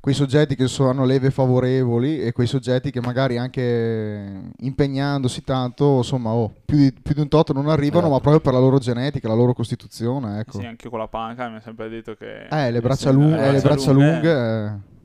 quei 0.00 0.14
soggetti 0.14 0.54
che 0.54 0.66
so- 0.68 0.88
hanno 0.88 1.04
leve 1.04 1.30
favorevoli 1.30 2.20
e 2.20 2.32
quei 2.32 2.46
soggetti 2.46 2.90
che 2.90 3.00
magari 3.00 3.36
anche 3.36 4.52
impegnandosi 4.58 5.42
tanto, 5.42 5.98
insomma, 5.98 6.30
oh, 6.30 6.52
più, 6.64 6.76
di, 6.76 6.92
più 6.92 7.14
di 7.14 7.20
un 7.20 7.28
tot 7.28 7.52
non 7.52 7.68
arrivano, 7.68 8.06
Esatto. 8.06 8.12
ma 8.12 8.20
proprio 8.20 8.40
per 8.40 8.52
la 8.52 8.60
loro 8.60 8.78
genetica, 8.78 9.28
la 9.28 9.34
loro 9.34 9.52
costituzione, 9.52 10.40
ecco. 10.40 10.58
Sì, 10.58 10.66
anche 10.66 10.84
io 10.84 10.90
con 10.90 10.98
la 10.98 11.08
panca 11.08 11.48
mi 11.48 11.56
ha 11.56 11.60
sempre 11.60 11.88
detto 11.88 12.14
che... 12.14 12.46
Eh, 12.46 12.70
le 12.70 12.80
braccia, 12.80 13.10
lunghe, 13.10 13.46
eh, 13.46 13.52
le 13.52 13.60
braccia 13.60 13.90
lunghe, 13.92 14.30
eh, 14.30 14.96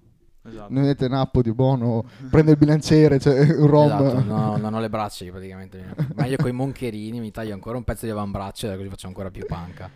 Esatto. 0.45 0.73
noi 0.73 0.81
vedete 0.81 1.07
Nappo 1.07 1.41
di 1.41 1.53
buono, 1.53 2.03
prende 2.29 2.51
il 2.51 2.57
bilanciere, 2.57 3.17
cioè, 3.17 3.39
un 3.55 3.67
rom. 3.67 3.85
Esatto, 3.85 4.23
no, 4.23 4.57
non 4.57 4.73
ho 4.73 4.79
le 4.79 4.89
braccia 4.89 5.23
io 5.23 5.31
praticamente. 5.31 5.95
Meglio 6.15 6.35
con 6.35 6.49
i 6.49 6.53
moncherini, 6.53 7.19
mi 7.19 7.31
taglio 7.31 7.53
ancora 7.53 7.77
un 7.77 7.83
pezzo 7.83 8.05
di 8.05 8.11
avambraccio 8.11 8.69
e 8.71 8.75
così 8.75 8.89
faccio 8.89 9.07
ancora 9.07 9.31
più 9.31 9.45
panca. 9.45 9.89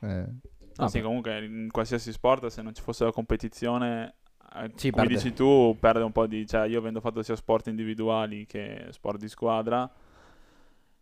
Eh, 0.00 0.24
Ah, 0.76 0.88
sì, 0.88 0.98
beh. 0.98 1.02
comunque 1.02 1.44
in 1.44 1.68
qualsiasi 1.70 2.12
sport, 2.12 2.46
se 2.48 2.62
non 2.62 2.74
ci 2.74 2.82
fosse 2.82 3.04
la 3.04 3.12
competizione, 3.12 4.14
eh, 4.56 4.72
Sì, 4.74 4.90
come 4.90 5.06
perde. 5.06 5.14
dici 5.14 5.32
tu, 5.32 5.76
perde 5.80 6.02
un 6.02 6.12
po' 6.12 6.26
di... 6.26 6.46
Cioè, 6.46 6.66
io 6.66 6.78
avendo 6.78 7.00
fatto 7.00 7.22
sia 7.22 7.36
sport 7.36 7.68
individuali 7.68 8.46
che 8.46 8.86
sport 8.90 9.18
di 9.20 9.28
squadra, 9.28 9.88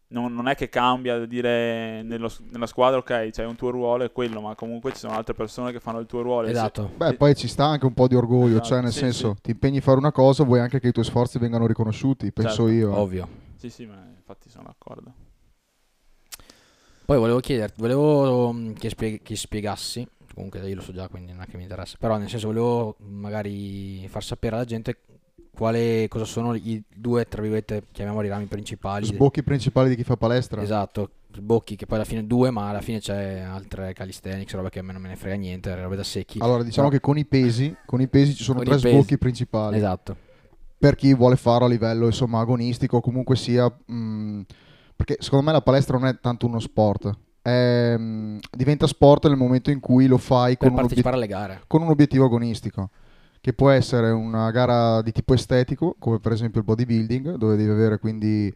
non, 0.08 0.34
non 0.34 0.46
è 0.48 0.54
che 0.54 0.68
cambia 0.68 1.18
da 1.18 1.24
dire 1.26 2.02
nello- 2.02 2.30
nella 2.50 2.66
squadra, 2.66 2.98
ok, 2.98 3.30
c'è 3.30 3.44
un 3.46 3.56
tuo 3.56 3.70
ruolo 3.70 4.04
e 4.04 4.12
quello, 4.12 4.40
ma 4.42 4.54
comunque 4.54 4.92
ci 4.92 4.98
sono 4.98 5.14
altre 5.14 5.34
persone 5.34 5.72
che 5.72 5.80
fanno 5.80 6.00
il 6.00 6.06
tuo 6.06 6.20
ruolo. 6.22 6.48
e 6.48 6.54
se- 6.54 6.60
Esatto. 6.60 6.90
Beh, 6.96 7.14
poi 7.14 7.34
ci 7.36 7.46
sta 7.48 7.66
anche 7.66 7.86
un 7.86 7.94
po' 7.94 8.08
di 8.08 8.14
orgoglio, 8.16 8.56
Esatto, 8.56 8.60
cioè 8.60 8.80
nel 8.82 8.92
sì, 8.92 8.98
senso, 8.98 9.34
sì. 9.34 9.40
ti 9.42 9.50
impegni 9.52 9.78
a 9.78 9.80
fare 9.80 9.98
una 9.98 10.12
cosa, 10.12 10.44
vuoi 10.44 10.60
anche 10.60 10.80
che 10.80 10.88
i 10.88 10.92
tuoi 10.92 11.04
sforzi 11.04 11.38
vengano 11.38 11.66
riconosciuti, 11.66 12.32
penso 12.32 12.62
Certo, 12.62 12.68
io. 12.68 12.90
Ovvio. 12.98 13.28
Sì, 13.54 13.70
sì, 13.70 13.86
ma 13.86 14.04
infatti 14.16 14.50
sono 14.50 14.64
d'accordo. 14.64 15.14
Poi 17.04 17.18
volevo 17.18 17.40
chiederti, 17.40 17.80
volevo 17.80 18.52
mm, 18.52 18.72
che, 18.72 18.88
spie- 18.90 19.20
che 19.22 19.36
spiegassi, 19.36 20.06
comunque 20.34 20.66
io 20.66 20.74
lo 20.76 20.82
so 20.82 20.92
già 20.92 21.08
quindi 21.08 21.32
non 21.32 21.42
è 21.42 21.46
che 21.46 21.56
mi 21.56 21.64
interessa, 21.64 21.96
però 21.98 22.16
nel 22.16 22.28
senso 22.28 22.46
volevo 22.48 22.96
magari 22.98 24.06
far 24.08 24.22
sapere 24.22 24.54
alla 24.56 24.64
gente 24.64 24.98
quale, 25.54 26.06
cosa 26.08 26.24
sono 26.24 26.54
i 26.54 26.82
due, 26.94 27.26
tra 27.26 27.40
virgolette, 27.42 27.84
chiamiamoli 27.92 28.28
rami 28.28 28.46
principali. 28.46 29.04
Sbocchi 29.04 29.42
principali 29.42 29.90
di 29.90 29.96
chi 29.96 30.04
fa 30.04 30.16
palestra. 30.16 30.62
Esatto, 30.62 31.10
sbocchi 31.34 31.76
che 31.76 31.84
poi 31.86 31.98
alla 31.98 32.06
fine 32.06 32.26
due, 32.26 32.50
ma 32.50 32.70
alla 32.70 32.80
fine 32.80 33.00
c'è 33.00 33.40
altre 33.40 33.92
calisthenics, 33.92 34.54
roba 34.54 34.70
che 34.70 34.78
a 34.78 34.82
me 34.82 34.92
non 34.92 35.02
me 35.02 35.08
ne 35.08 35.16
frega 35.16 35.36
niente, 35.36 35.74
robe 35.74 35.96
da 35.96 36.04
secchi. 36.04 36.38
Allora, 36.40 36.62
diciamo 36.62 36.88
Però- 36.88 36.98
che 36.98 37.06
con 37.06 37.18
i 37.18 37.26
pesi, 37.26 37.74
con 37.84 38.00
i 38.00 38.08
pesi 38.08 38.34
ci 38.34 38.42
sono 38.44 38.62
Con 38.62 38.66
tre 38.66 38.78
sbocchi 38.78 39.18
principali. 39.18 39.76
Esatto. 39.76 40.16
Per 40.78 40.94
chi 40.96 41.14
vuole 41.14 41.36
farlo 41.36 41.66
a 41.66 41.68
livello 41.68 42.06
insomma 42.06 42.40
agonistico, 42.40 42.96
o 42.96 43.00
comunque 43.00 43.36
sia 43.36 43.66
mh, 43.66 44.40
perché 44.96 45.16
secondo 45.20 45.46
me 45.46 45.52
la 45.52 45.62
palestra 45.62 45.98
non 45.98 46.08
è 46.08 46.18
tanto 46.20 46.46
uno 46.46 46.58
sport. 46.60 47.10
È, 47.42 47.96
mh, 47.96 48.38
diventa 48.52 48.86
sport 48.86 49.26
nel 49.26 49.36
momento 49.36 49.70
in 49.70 49.80
cui 49.80 50.06
lo 50.06 50.18
fai 50.18 50.56
con 50.56 50.72
un, 50.72 50.82
obiet- 50.82 51.08
con 51.66 51.82
un 51.82 51.88
obiettivo 51.88 52.24
agonistico. 52.26 52.90
che 53.40 53.52
può 53.54 53.70
essere 53.70 54.10
una 54.10 54.50
gara 54.52 55.02
di 55.02 55.12
tipo 55.12 55.34
estetico, 55.34 55.96
come 55.98 56.20
per 56.20 56.32
esempio 56.32 56.60
il 56.60 56.66
bodybuilding, 56.66 57.36
dove 57.36 57.56
devi 57.56 57.70
avere 57.70 57.98
quindi 57.98 58.52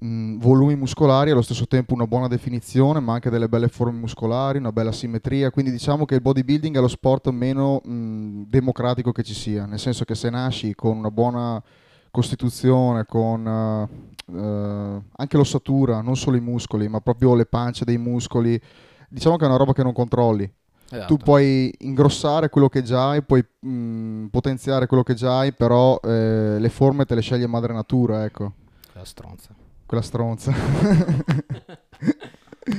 mh, 0.00 0.38
volumi 0.38 0.76
muscolari 0.76 1.30
e 1.30 1.32
allo 1.32 1.42
stesso 1.42 1.66
tempo 1.66 1.94
una 1.94 2.06
buona 2.06 2.28
definizione, 2.28 3.00
ma 3.00 3.14
anche 3.14 3.30
delle 3.30 3.48
belle 3.48 3.68
forme 3.68 3.98
muscolari, 3.98 4.58
una 4.58 4.72
bella 4.72 4.92
simmetria. 4.92 5.50
Quindi 5.50 5.70
diciamo 5.70 6.04
che 6.04 6.14
il 6.14 6.20
bodybuilding 6.20 6.76
è 6.76 6.80
lo 6.80 6.88
sport 6.88 7.28
meno 7.30 7.80
mh, 7.84 8.42
democratico 8.48 9.12
che 9.12 9.22
ci 9.22 9.34
sia, 9.34 9.66
nel 9.66 9.78
senso 9.78 10.04
che 10.04 10.14
se 10.14 10.30
nasci 10.30 10.74
con 10.74 10.96
una 10.96 11.10
buona 11.10 11.62
costituzione, 12.10 13.04
con 13.06 13.44
uh, 13.44 14.13
uh, 14.26 15.02
anche 15.16 15.36
l'ossatura, 15.36 16.00
non 16.00 16.16
solo 16.16 16.36
i 16.36 16.40
muscoli, 16.40 16.88
ma 16.88 17.00
proprio 17.00 17.34
le 17.34 17.46
pance 17.46 17.84
dei 17.84 17.98
muscoli, 17.98 18.60
diciamo 19.08 19.36
che 19.36 19.44
è 19.44 19.48
una 19.48 19.56
roba 19.56 19.72
che 19.72 19.82
non 19.82 19.92
controlli. 19.92 20.50
Esatto. 20.90 21.16
Tu 21.16 21.22
puoi 21.22 21.74
ingrossare 21.80 22.48
quello 22.50 22.68
che 22.68 22.82
già 22.82 23.10
hai, 23.10 23.22
puoi 23.22 23.44
mh, 23.60 24.26
potenziare 24.26 24.86
quello 24.86 25.02
che 25.02 25.14
già 25.14 25.38
hai, 25.38 25.52
però 25.52 25.98
eh, 26.02 26.56
le 26.58 26.68
forme 26.68 27.04
te 27.04 27.14
le 27.14 27.20
sceglie 27.20 27.46
madre 27.46 27.72
natura, 27.72 28.24
ecco. 28.24 28.52
La 28.92 29.04
stronza. 29.04 29.54
Quella 29.86 30.02
stronza. 30.02 30.52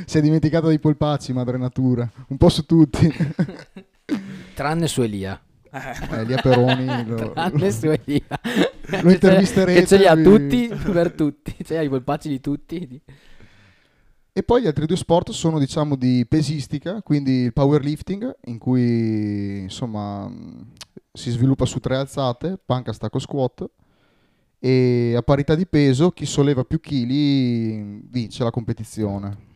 si 0.05 0.17
è 0.17 0.21
dimenticata 0.21 0.67
dei 0.67 0.79
polpacci, 0.79 1.34
madre 1.34 1.58
natura. 1.58 2.10
Un 2.27 2.38
po' 2.38 2.49
su 2.49 2.65
tutti. 2.65 3.12
Tranne 4.53 4.88
su 4.88 5.01
Elia. 5.01 5.39
Eh, 5.69 6.19
Elia 6.19 6.41
Peroni 6.41 7.05
lo, 7.05 7.31
Tranne 7.34 7.71
su 7.71 7.88
Elia. 7.88 8.39
Lo 9.02 9.12
intervisterete. 9.12 9.80
Che 9.82 9.88
ce 9.88 9.98
li 9.98 10.06
ha 10.06 10.15
tutti 10.15 10.67
per 10.91 11.12
tutti. 11.13 11.56
Ha 11.69 11.82
i 11.84 11.89
polpacci 11.89 12.30
di 12.30 12.39
tutti. 12.39 13.02
E 14.38 14.43
poi 14.43 14.62
gli 14.62 14.67
altri 14.67 14.86
due 14.86 14.98
sport 14.98 15.32
sono 15.32 15.60
diciamo 15.60 15.95
di 15.95 16.26
pesistica, 16.28 17.02
quindi 17.02 17.43
il 17.43 17.54
powerlifting, 17.54 18.36
in 18.45 18.58
cui 18.58 19.60
insomma 19.62 20.30
si 21.13 21.32
sviluppa 21.32 21.65
su 21.65 21.80
tre 21.80 21.95
alzate, 21.95 22.60
panca, 22.63 22.91
stacco, 22.91 23.19
squat, 23.19 23.65
e 24.60 25.13
a 25.15 25.21
parità 25.21 25.56
di 25.56 25.65
peso 25.65 26.12
chi 26.12 26.26
solleva 26.26 26.65
più 26.65 26.82
chili 26.82 28.02
vince 28.10 28.43
la 28.43 28.52
competizione. 28.52 29.54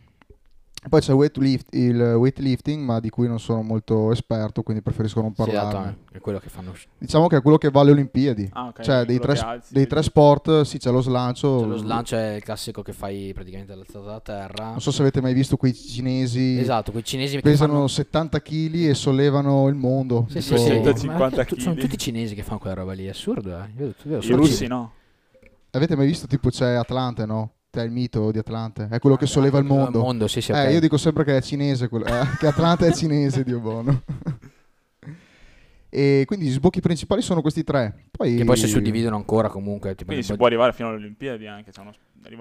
Poi 0.87 1.01
c'è 1.01 1.13
weightlif- 1.13 1.73
il 1.75 1.99
weightlifting, 1.99 2.81
ma 2.81 3.01
di 3.01 3.09
cui 3.09 3.27
non 3.27 3.37
sono 3.37 3.61
molto 3.61 4.11
esperto, 4.13 4.63
quindi 4.63 4.81
preferisco 4.81 5.19
non 5.19 5.31
Sì, 5.31 5.43
parlarne. 5.43 5.79
esatto, 5.89 6.15
è 6.15 6.19
quello 6.21 6.39
che 6.39 6.47
fanno. 6.47 6.71
C'è 6.71 6.87
Diciamo 6.97 7.27
che 7.27 7.35
è 7.35 7.41
quello 7.41 7.57
che 7.57 7.69
va 7.69 7.81
alle 7.81 7.91
Olimpiadi. 7.91 8.49
Ah, 8.53 8.67
ok, 8.67 8.81
cioè, 8.81 9.03
dei 9.03 9.19
tre, 9.19 9.37
alzi, 9.37 9.73
dei 9.73 9.87
tre 9.87 10.01
sport, 10.01 10.61
sì, 10.61 10.77
c'è 10.77 10.89
lo 10.89 11.01
slancio. 11.01 11.65
lo 11.65 11.75
slancio 11.75 12.15
è 12.15 12.35
il 12.35 12.43
classico 12.43 12.81
che 12.81 12.93
fai 12.93 13.33
praticamente 13.33 13.73
all'alzata 13.73 14.05
da 14.05 14.19
terra. 14.21 14.69
Non 14.69 14.79
so 14.79 14.91
se 14.91 15.01
avete 15.01 15.19
mai 15.21 15.33
visto 15.33 15.57
quei 15.57 15.73
cinesi 15.73 16.57
Esatto, 16.57 16.91
quei 16.91 17.03
cinesi 17.03 17.35
che 17.35 17.41
pesano 17.41 17.73
fanno... 17.73 17.87
70 17.87 18.41
kg 18.41 18.73
e 18.75 18.93
sollevano 18.93 19.67
il 19.67 19.75
mondo. 19.75 20.27
Sì, 20.29 20.39
sì, 20.41 20.49
Tipo- 20.55 20.61
sì. 20.61 20.69
150 20.69 21.35
Ma 21.35 21.45
tu- 21.45 21.59
Sono 21.59 21.75
tutti 21.75 21.97
cinesi 21.97 22.35
che 22.35 22.41
fanno 22.43 22.59
quella 22.59 22.75
roba 22.75 22.93
lì, 22.93 23.05
è 23.05 23.09
assurdo, 23.09 23.49
eh. 23.49 23.69
Io 23.77 23.93
vedo 24.03 24.25
I 24.25 24.31
russi 24.31 24.53
cinesi. 24.53 24.67
no. 24.67 24.93
Avete 25.71 25.95
mai 25.97 26.07
visto 26.07 26.25
tipo 26.25 26.49
c'è 26.49 26.71
Atlante, 26.73 27.25
no? 27.25 27.51
C'è 27.71 27.83
il 27.83 27.91
mito 27.91 28.31
di 28.31 28.39
Atlante, 28.39 28.87
è 28.89 28.97
quello 28.97 29.15
che 29.15 29.27
solleva 29.27 29.59
il 29.59 29.63
Il 29.65 29.69
mondo. 29.69 29.99
mondo, 29.99 30.27
sì, 30.27 30.41
sì, 30.41 30.51
Eh, 30.51 30.65
ok. 30.65 30.71
io 30.73 30.79
dico 30.79 30.97
sempre 30.97 31.23
che 31.23 31.37
è 31.37 31.41
cinese, 31.41 31.87
quello- 31.87 32.05
eh, 32.05 32.25
che 32.39 32.47
Atlante 32.47 32.87
è 32.87 32.91
cinese, 32.91 33.43
Dio 33.43 33.59
buono. 33.59 34.01
e 35.87 36.23
quindi 36.25 36.47
gli 36.47 36.51
sbocchi 36.51 36.81
principali 36.81 37.21
sono 37.21 37.41
questi 37.41 37.63
tre. 37.63 38.05
Poi, 38.09 38.37
Che 38.37 38.43
poi 38.43 38.57
si 38.57 38.65
suddividono 38.67 39.15
ancora 39.17 39.49
comunque. 39.49 39.91
Tipo 39.91 40.05
Quindi 40.05 40.23
si 40.25 40.35
può 40.35 40.47
arrivare 40.47 40.73
fino 40.73 40.87
alle 40.89 40.97
Olimpiadi 40.97 41.45
anche. 41.45 41.69
C'è 41.69 41.81
uno, 41.81 41.93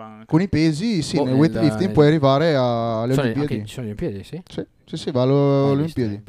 anche- 0.03 0.25
Con 0.25 0.41
i 0.41 0.49
pesi, 0.49 1.03
sì, 1.03 1.17
Boh, 1.19 1.25
nel 1.25 1.35
weightlifting 1.35 1.81
nel- 1.81 1.93
puoi 1.93 2.07
arrivare 2.07 2.55
alle 2.55 3.13
sono, 3.13 3.27
Olimpiadi. 3.29 3.67
ci 3.67 3.75
sono 3.75 3.87
le 3.87 3.93
Olimpiadi, 3.93 4.25
sì. 4.25 4.43
Sì, 4.49 4.65
sì, 4.87 4.97
sì, 4.97 5.11
va 5.11 5.23
alle 5.23 5.33
Olimpiadi. 5.33 6.23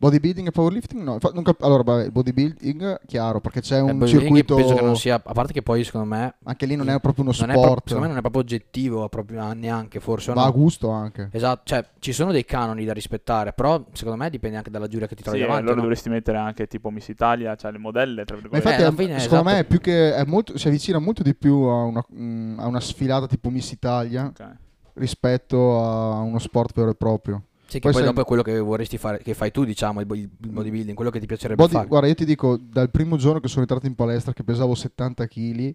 Bodybuilding 0.00 0.46
e 0.48 0.50
powerlifting 0.50 1.02
no. 1.02 1.12
Infa- 1.12 1.30
non 1.34 1.42
cap- 1.42 1.62
allora, 1.62 1.82
vabbè, 1.82 2.04
il 2.04 2.10
bodybuilding, 2.10 3.00
chiaro, 3.04 3.38
perché 3.40 3.60
c'è 3.60 3.76
Eh, 3.76 3.80
un 3.82 4.06
circuito... 4.06 4.54
penso 4.54 4.74
che 4.74 4.80
non 4.80 4.96
sia, 4.96 5.20
a 5.22 5.32
parte 5.34 5.52
che 5.52 5.60
poi 5.60 5.84
secondo 5.84 6.06
me 6.06 6.36
Anche 6.44 6.64
lì 6.64 6.74
non 6.74 6.88
è 6.88 6.98
proprio 7.00 7.22
uno 7.24 7.32
sport. 7.32 7.50
proprio- 7.52 7.76
secondo 7.84 8.00
me 8.04 8.08
non 8.08 8.16
è 8.16 8.20
proprio 8.20 8.40
oggettivo 8.40 9.06
proprio, 9.10 9.52
neanche 9.52 10.00
forse 10.00 10.32
Va 10.32 10.44
a 10.44 10.46
no? 10.46 10.52
gusto 10.52 10.88
anche. 10.88 11.28
Esatto, 11.32 11.60
cioè 11.64 11.84
ci 11.98 12.12
sono 12.14 12.32
dei 12.32 12.46
canoni 12.46 12.86
da 12.86 12.94
rispettare, 12.94 13.52
però 13.52 13.84
secondo 13.92 14.16
me 14.22 14.30
dipende 14.30 14.56
anche 14.56 14.70
dalla 14.70 14.86
giuria 14.88 15.06
che 15.06 15.14
ti 15.14 15.22
trovi 15.22 15.36
Sì, 15.36 15.42
davanti. 15.44 15.64
allora 15.64 15.76
no? 15.76 15.82
dovresti 15.82 16.08
mettere 16.08 16.38
anche 16.38 16.66
tipo 16.66 16.88
Miss 16.88 17.08
Italia, 17.08 17.54
cioè 17.56 17.70
le 17.70 17.78
modelle, 17.78 18.24
tra 18.24 18.36
Ma 18.36 18.40
virgolette. 18.40 18.68
infatti, 18.70 18.82
Eh, 19.02 19.04
fine, 19.06 19.20
secondo 19.20 19.44
esatto. 19.50 19.54
me 19.54 19.58
è 19.58 19.64
più 19.66 19.80
che 19.80 20.14
è 20.14 20.24
molto, 20.24 20.56
si 20.56 20.66
avvicina 20.66 20.98
molto 20.98 21.22
di 21.22 21.34
più 21.34 21.52
a 21.64 21.82
una, 21.82 22.02
mm, 22.14 22.58
a 22.58 22.66
una 22.66 22.80
sfilata 22.80 23.26
tipo 23.26 23.50
Miss 23.50 23.70
Italia 23.72 24.24
Ok. 24.28 24.46
rispetto 24.94 25.78
a 25.84 26.20
uno 26.20 26.38
sport 26.38 26.74
vero 26.74 26.90
e 26.90 26.94
proprio. 26.94 27.42
Sì, 27.70 27.78
che 27.78 27.82
Poi 27.82 27.92
poi, 27.92 28.00
sai- 28.02 28.10
dopo 28.10 28.22
è 28.22 28.24
quello 28.24 28.42
che 28.42 28.58
vorresti 28.58 28.98
fare, 28.98 29.18
che 29.18 29.32
fai 29.32 29.52
tu, 29.52 29.64
diciamo, 29.64 30.00
il, 30.00 30.06
il 30.10 30.50
bodybuilding, 30.50 30.96
quello 30.96 31.10
che 31.12 31.20
ti 31.20 31.26
piacerebbe 31.26 31.62
Body- 31.62 31.74
fare. 31.74 31.86
guarda, 31.86 32.08
io 32.08 32.14
ti 32.14 32.24
dico, 32.24 32.58
dal 32.60 32.90
primo 32.90 33.16
giorno 33.16 33.38
che 33.38 33.46
sono 33.46 33.60
entrato 33.60 33.86
in 33.86 33.94
palestra, 33.94 34.32
che 34.32 34.42
pesavo 34.42 34.74
70 34.74 35.28
kg, 35.28 35.74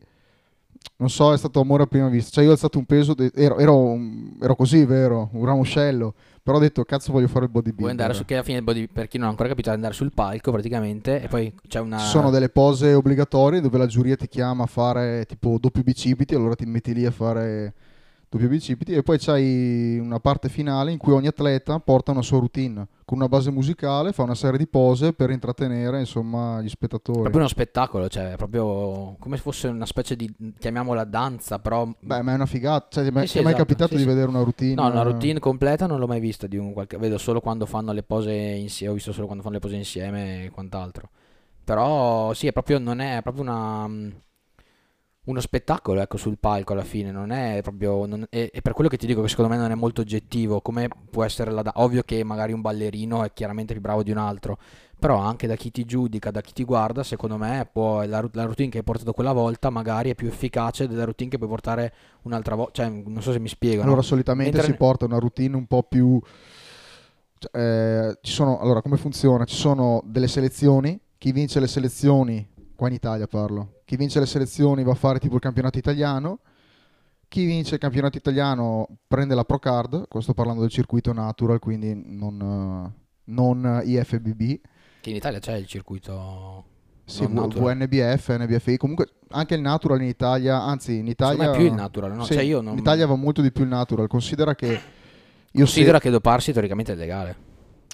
non 0.97 1.09
so, 1.09 1.31
è 1.31 1.37
stato 1.37 1.61
amore 1.61 1.83
a 1.83 1.87
prima 1.87 2.09
vista. 2.09 2.31
Cioè, 2.31 2.43
io 2.43 2.49
ho 2.49 2.53
alzato 2.53 2.77
un 2.77 2.85
peso, 2.85 3.13
de- 3.13 3.31
ero, 3.33 3.57
ero, 3.59 3.97
ero 4.41 4.55
così, 4.57 4.83
vero, 4.83 5.29
un 5.31 5.45
ramoscello. 5.45 6.13
Però 6.43 6.57
ho 6.57 6.59
detto, 6.59 6.83
cazzo, 6.83 7.13
voglio 7.13 7.27
fare 7.27 7.45
il 7.45 7.51
bodybuilding. 7.51 7.79
Vuoi 7.79 7.91
andare 7.91 8.13
su 8.13 8.25
che 8.25 8.33
alla 8.33 8.43
fine, 8.43 8.61
body, 8.61 8.87
per 8.87 9.07
chi 9.07 9.17
non 9.17 9.27
ha 9.27 9.29
ancora 9.29 9.47
capito, 9.47 9.71
andare 9.71 9.93
sul 9.93 10.11
palco 10.13 10.51
praticamente 10.51 11.21
e 11.21 11.27
poi 11.29 11.51
c'è 11.67 11.79
una... 11.79 11.97
Ci 11.97 12.07
sono 12.07 12.29
delle 12.29 12.49
pose 12.49 12.93
obbligatorie 12.93 13.61
dove 13.61 13.77
la 13.77 13.87
giuria 13.87 14.17
ti 14.17 14.27
chiama 14.27 14.63
a 14.63 14.67
fare 14.67 15.25
tipo 15.25 15.57
doppio 15.59 15.81
bicipiti, 15.81 16.35
allora 16.35 16.55
ti 16.55 16.65
metti 16.65 16.93
lì 16.93 17.05
a 17.05 17.11
fare 17.11 17.73
doppio 18.29 18.47
bicipiti 18.47 18.93
e 18.93 19.03
poi 19.03 19.17
c'hai 19.19 19.97
una 19.99 20.19
parte 20.19 20.49
finale 20.49 20.91
in 20.91 20.97
cui 20.97 21.13
ogni 21.13 21.27
atleta 21.27 21.79
porta 21.79 22.11
una 22.11 22.21
sua 22.21 22.39
routine 22.39 22.87
con 23.05 23.19
una 23.19 23.27
base 23.27 23.51
musicale, 23.51 24.13
fa 24.13 24.23
una 24.23 24.33
serie 24.33 24.57
di 24.57 24.67
pose 24.67 25.13
per 25.13 25.29
intrattenere 25.29 25.99
insomma 25.99 26.59
gli 26.61 26.69
spettatori. 26.69 27.19
proprio 27.19 27.41
uno 27.41 27.47
spettacolo, 27.47 28.09
cioè 28.09 28.31
è 28.31 28.35
proprio 28.35 29.15
come 29.19 29.37
se 29.37 29.43
fosse 29.43 29.67
una 29.67 29.85
specie 29.85 30.15
di, 30.15 30.33
chiamiamola 30.57 31.03
danza, 31.03 31.59
però... 31.59 31.87
Beh, 31.99 32.23
ma 32.23 32.31
è 32.31 32.35
una 32.35 32.47
figata, 32.47 32.87
cioè, 32.89 33.03
ti 33.03 33.15
è 33.15 33.21
Sì, 33.21 33.27
sì, 33.27 33.43
mai 33.43 33.53
esatto, 33.53 33.63
capitato 33.63 33.91
sì, 33.91 33.97
di 33.97 34.01
sì. 34.01 34.07
vedere 34.07 34.27
una 34.27 34.41
routine? 34.41 34.73
No, 34.73 34.87
una 34.87 35.03
routine 35.03 35.39
completa 35.39 35.85
non 35.85 35.99
l'ho 35.99 36.07
mai 36.07 36.19
vista 36.19 36.47
di 36.47 36.57
un 36.57 36.73
qualche... 36.73 36.97
Vedo 36.97 37.19
solo 37.19 37.41
quando 37.41 37.67
fanno 37.67 37.91
le 37.91 38.01
pose 38.01 38.33
insieme, 38.33 38.91
ho 38.91 38.95
visto 38.95 39.11
solo 39.11 39.25
quando 39.25 39.43
fanno 39.43 39.55
le 39.55 39.61
pose 39.61 39.75
insieme 39.75 40.45
e 40.45 40.49
quant'altro. 40.49 41.09
Però 41.63 42.33
sì, 42.33 42.47
è 42.47 42.51
proprio, 42.51 42.79
non 42.79 42.99
è, 42.99 43.17
è 43.17 43.21
proprio 43.21 43.43
una... 43.43 43.87
Uno 45.25 45.39
spettacolo, 45.39 46.01
ecco, 46.01 46.17
sul 46.17 46.37
palco 46.39 46.73
alla 46.73 46.83
fine, 46.83 47.09
non 47.11 47.31
è 47.31 47.59
proprio... 47.63 48.05
non- 48.05 48.27
è, 48.29 48.49
è 48.51 48.61
per 48.61 48.73
quello 48.73 48.89
che 48.89 48.97
ti 48.97 49.07
dico 49.07 49.21
che 49.23 49.27
secondo 49.27 49.49
me 49.51 49.57
non 49.59 49.71
è 49.71 49.75
molto 49.75 50.01
oggettivo, 50.01 50.61
come 50.61 50.87
può 51.09 51.23
essere 51.23 51.49
la... 51.51 51.63
da- 51.63 51.73
Ovvio 51.77 52.03
che 52.03 52.23
magari 52.23 52.53
un 52.53 52.61
ballerino 52.61 53.23
è 53.23 53.33
chiaramente 53.33 53.73
più 53.73 53.81
bravo 53.81 54.03
di 54.03 54.11
un 54.11 54.17
altro, 54.17 54.59
però 54.99 55.17
anche 55.17 55.47
da 55.47 55.55
chi 55.55 55.71
ti 55.71 55.83
giudica, 55.83 56.29
da 56.29 56.41
chi 56.41 56.53
ti 56.53 56.63
guarda, 56.63 57.01
secondo 57.01 57.37
me 57.37 57.67
può, 57.71 58.03
la, 58.05 58.23
la 58.33 58.43
routine 58.43 58.69
che 58.69 58.77
hai 58.77 58.83
portato 58.83 59.13
quella 59.13 59.33
volta 59.33 59.71
magari 59.71 60.11
è 60.11 60.15
più 60.15 60.27
efficace 60.27 60.87
della 60.87 61.05
routine 61.05 61.31
che 61.31 61.37
puoi 61.37 61.49
portare 61.49 61.93
un'altra 62.23 62.53
volta, 62.53 62.83
cioè 62.83 62.89
non 62.89 63.21
so 63.23 63.31
se 63.31 63.39
mi 63.39 63.47
spiego. 63.47 63.77
no? 63.81 63.87
Allora, 63.87 64.03
solitamente 64.03 64.51
Mentre- 64.57 64.71
si 64.71 64.77
porta 64.77 65.05
una 65.05 65.17
routine 65.17 65.55
un 65.55 65.65
po' 65.65 65.81
più. 65.83 66.21
cioè, 67.39 68.09
eh, 68.09 68.17
ci 68.21 68.31
sono, 68.31 68.59
allora, 68.59 68.81
come 68.81 68.97
funziona? 68.97 69.43
Ci 69.45 69.55
sono 69.55 70.01
delle 70.05 70.27
selezioni. 70.27 70.99
Chi 71.17 71.31
vince 71.31 71.59
le 71.59 71.67
selezioni, 71.67 72.47
qua 72.75 72.87
in 72.89 72.93
Italia 72.93 73.25
parlo, 73.27 73.74
chi 73.85 73.95
vince 73.95 74.19
le 74.19 74.25
selezioni 74.25 74.83
va 74.83 74.91
a 74.91 74.95
fare 74.95 75.19
tipo 75.19 75.35
il 75.35 75.41
campionato 75.41 75.77
italiano. 75.77 76.39
Chi 77.27 77.45
vince 77.45 77.75
il 77.75 77.79
campionato 77.79 78.17
italiano 78.17 78.87
prende 79.07 79.35
la 79.35 79.43
Pro 79.43 79.59
Card. 79.59 80.07
Qua 80.07 80.21
sto 80.21 80.33
parlando 80.33 80.61
del 80.61 80.69
circuito 80.69 81.11
natural, 81.13 81.59
quindi 81.59 81.93
non, 82.05 82.91
non 83.25 83.81
IFBB. 83.83 84.59
Che 85.01 85.09
in 85.09 85.15
Italia 85.15 85.39
c'è 85.39 85.53
il 85.55 85.65
circuito 85.67 86.65
Sì. 87.05 87.25
VNBF, 87.27 88.37
NBFI. 88.37 88.77
Comunque 88.77 89.09
anche 89.29 89.55
il 89.55 89.61
natural 89.61 90.01
in 90.01 90.07
Italia, 90.07 90.61
anzi 90.61 90.97
in 90.97 91.07
Italia. 91.07 91.51
più 91.51 91.65
il 91.65 91.73
natural, 91.73 92.13
no? 92.15 92.23
Sì, 92.23 92.33
Cioè 92.33 92.43
io 92.43 92.61
non... 92.61 92.73
In 92.73 92.79
Italia 92.79 93.05
va 93.05 93.15
molto 93.15 93.41
di 93.41 93.51
più 93.51 93.63
il 93.63 93.69
natural. 93.69 94.07
Considera 94.07 94.55
che 94.55 94.67
io 94.67 94.79
Considera 95.63 95.99
che 95.99 96.09
doparsi 96.09 96.51
teoricamente 96.53 96.93
è 96.93 96.95
legale. 96.95 97.35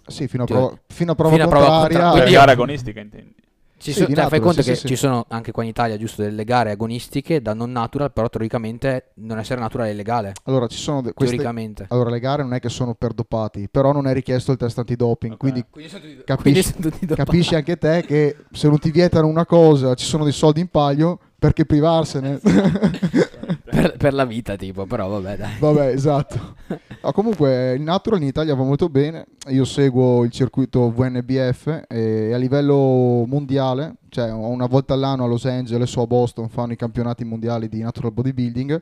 se- 0.06 0.12
sì, 0.12 0.28
fino 0.28 0.44
a 0.44 0.46
prova, 0.46 0.78
fino 0.88 1.12
a 1.12 1.16
prova 1.16 1.32
fino 1.32 1.44
a 1.44 1.48
prova 1.48 1.66
contraria. 1.66 1.98
contraria. 1.98 2.12
Per 2.12 2.22
Quindi- 2.22 2.32
gara 2.40 2.52
agonistica 2.52 3.00
intendi. 3.00 3.36
Ci 3.82 3.94
Sì, 3.94 4.00
so- 4.02 4.06
di 4.06 4.14
cioè, 4.14 4.28
fai 4.28 4.40
conto 4.40 4.62
sì, 4.62 4.70
che 4.70 4.76
sì, 4.76 4.82
sì. 4.82 4.88
ci 4.90 4.96
sono 4.96 5.26
anche 5.30 5.52
qua 5.52 5.64
in 5.64 5.70
Italia 5.70 5.98
giusto 5.98 6.22
delle 6.22 6.44
gare 6.44 6.70
agonistiche 6.72 7.42
da 7.42 7.54
non 7.56 7.72
natural, 7.72 8.14
però 8.14 8.30
teoricamente 8.30 9.08
non 9.16 9.40
essere 9.40 9.60
natural 9.60 9.88
è 9.88 9.90
illegale. 9.90 10.34
Allora, 10.44 10.68
ci 10.68 10.78
sono 10.78 11.02
de- 11.02 11.14
queste, 11.14 11.36
Teoricamente. 11.36 11.86
allora, 11.90 12.12
le 12.12 12.20
gare 12.20 12.44
non 12.44 12.54
è 12.54 12.60
che 12.60 12.70
sono 12.70 12.94
per 12.94 13.14
dopati, 13.14 13.68
però 13.70 13.92
non 13.92 14.06
è 14.08 14.14
richiesto 14.14 14.52
il 14.52 14.58
test 14.60 14.78
antidoping. 14.78 15.34
Ok. 15.34 15.40
Quindi 15.40 15.66
Quindi 15.70 15.90
sono 15.90 16.04
Capisci- 16.24 16.74
dopati. 16.80 17.08
capisci 17.16 17.56
anche 17.56 17.78
te 17.78 18.04
che 18.06 18.36
se 18.52 18.68
non 18.68 18.78
ti 18.78 18.92
vietano 18.92 19.26
una 19.28 19.46
cosa, 19.48 19.96
ci 19.96 20.06
sono 20.06 20.24
dei 20.26 20.34
soldi 20.34 20.60
in 20.60 20.68
palio, 20.68 21.20
perché 21.42 21.66
privarsene? 21.66 22.38
per, 23.66 23.98
per 23.98 24.14
la 24.14 24.26
vita 24.26 24.56
tipo, 24.56 24.86
però 24.86 25.08
vabbè 25.08 25.38
dai. 25.38 25.58
Vabbè, 25.58 25.88
esatto. 25.88 26.56
No, 27.02 27.12
comunque 27.14 27.74
il 27.74 27.82
natural 27.82 28.22
in 28.22 28.28
Italia 28.28 28.54
va 28.54 28.62
molto 28.62 28.90
bene. 28.90 29.26
Io 29.48 29.66
seguo 29.66 30.24
il 30.24 30.30
circuito 30.30 30.92
VNBF 30.92 31.86
e 31.90 32.32
a 32.32 32.38
livello 32.38 33.26
mondiale, 33.26 33.96
cioè 34.10 34.32
una 34.32 34.68
volta 34.68 34.94
all'anno 34.94 35.24
a 35.24 35.28
Los 35.28 35.46
Angeles 35.46 35.96
o 35.96 36.04
a 36.04 36.06
Boston 36.06 36.48
fanno 36.48 36.74
i 36.74 36.76
campionati 36.76 37.24
mondiali 37.24 37.68
di 37.68 37.82
natural 37.82 38.12
bodybuilding 38.12 38.82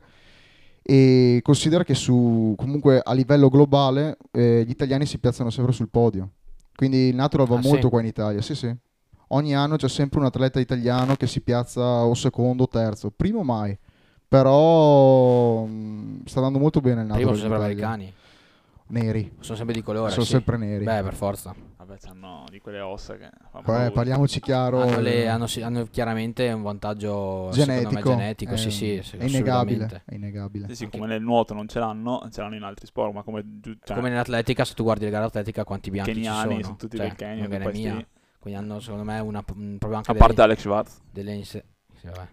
e 0.82 1.40
considera 1.42 1.82
che 1.82 1.94
su 1.94 2.52
comunque 2.58 3.00
a 3.02 3.14
livello 3.14 3.48
globale 3.48 4.18
eh, 4.32 4.64
gli 4.66 4.70
italiani 4.70 5.06
si 5.06 5.16
piazzano 5.18 5.48
sempre 5.48 5.72
sul 5.72 5.88
podio. 5.88 6.32
Quindi 6.76 7.08
il 7.08 7.14
natural 7.14 7.46
va 7.46 7.56
Ah, 7.56 7.62
sì? 7.62 7.68
molto 7.68 7.88
qua 7.88 8.00
in 8.00 8.06
Italia, 8.06 8.42
sì, 8.42 8.54
sì. 8.54 8.70
Ogni 9.32 9.54
anno 9.54 9.76
c'è 9.76 9.88
sempre 9.88 10.20
un 10.20 10.26
atleta 10.26 10.60
italiano 10.60 11.16
che 11.16 11.26
si 11.26 11.40
piazza 11.40 12.04
o 12.04 12.14
secondo 12.14 12.64
o 12.64 12.68
terzo, 12.68 13.10
primo 13.10 13.42
mai, 13.42 13.76
però 14.28 15.64
mh, 15.64 16.24
sta 16.24 16.38
andando 16.38 16.58
molto 16.58 16.80
bene 16.80 17.02
il 17.02 17.06
Prima 17.08 17.18
Natural 17.18 17.36
sono 17.36 17.48
sempre 17.48 17.64
americani. 17.66 18.14
Neri, 18.90 19.36
Sono 19.38 19.56
sempre 19.56 19.74
di 19.76 19.82
colore. 19.82 20.10
sono 20.10 20.24
sì. 20.24 20.32
sempre 20.32 20.56
neri. 20.56 20.82
Beh, 20.84 21.02
per 21.02 21.14
forza. 21.14 21.54
Vabbè, 21.76 21.96
c'hanno 21.98 22.44
di 22.50 22.58
quelle 22.58 22.80
ossa 22.80 23.16
che 23.16 23.30
paura. 23.52 23.88
parliamoci 23.92 24.40
chiaro, 24.40 24.80
Hanno, 24.80 24.98
le- 25.00 25.28
hanno 25.28 25.46
hanno 25.62 25.86
chiaramente 25.88 26.50
un 26.50 26.62
vantaggio 26.62 27.52
secondo 27.52 27.72
me, 27.72 28.02
genetico, 28.02 28.08
genetico. 28.10 28.56
sì, 28.56 28.68
eh, 28.68 29.02
sì, 29.04 29.10
sì, 29.10 29.16
è 29.16 29.24
innegabile, 29.26 30.02
è 30.04 30.14
innegabile. 30.14 30.66
Sì, 30.68 30.74
sì, 30.74 30.88
come 30.88 31.06
nel 31.06 31.22
nuoto 31.22 31.54
non 31.54 31.68
ce 31.68 31.78
l'hanno, 31.78 32.26
ce 32.32 32.40
l'hanno 32.40 32.56
in 32.56 32.64
altri 32.64 32.86
sport, 32.86 33.14
ma 33.14 33.22
come, 33.22 33.60
cioè, 33.84 33.94
Come 33.96 34.08
nell'atletica, 34.08 34.64
se 34.64 34.74
tu 34.74 34.82
guardi 34.82 35.04
le 35.04 35.10
gare 35.12 35.24
atletica, 35.24 35.62
quanti 35.62 35.90
bianchi 35.90 36.12
ci 36.14 36.20
keniani 36.22 36.50
sono? 36.50 36.62
sono 36.64 36.76
tutti 36.76 36.96
Cioè, 36.96 37.06
del 37.06 37.16
Kenya, 37.16 37.48
Quindi 38.40 38.58
hanno 38.58 38.80
secondo 38.80 39.04
me 39.04 39.18
una, 39.20 39.44
un- 39.54 39.76
proprio 39.78 39.98
anche 39.98 40.10
a 40.10 40.14
delle, 40.14 40.26
parte 40.26 40.40
Alex 40.42 40.58
Schwartz. 40.60 40.98
delle 41.10 41.34
inse- 41.34 41.64
sì, 42.00 42.06
vabbè. 42.06 42.26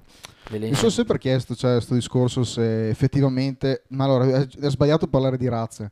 Delle 0.49 0.69
Mi 0.69 0.75
sono 0.75 0.89
sempre 0.89 1.17
chiesto, 1.17 1.53
cioè, 1.53 1.73
questo 1.73 1.93
discorso 1.93 2.45
se 2.45 2.87
effettivamente, 2.89 3.83
ma 3.89 4.05
allora 4.05 4.25
è, 4.25 4.47
è 4.47 4.69
sbagliato 4.69 5.07
parlare 5.07 5.35
di 5.37 5.49
razze, 5.49 5.91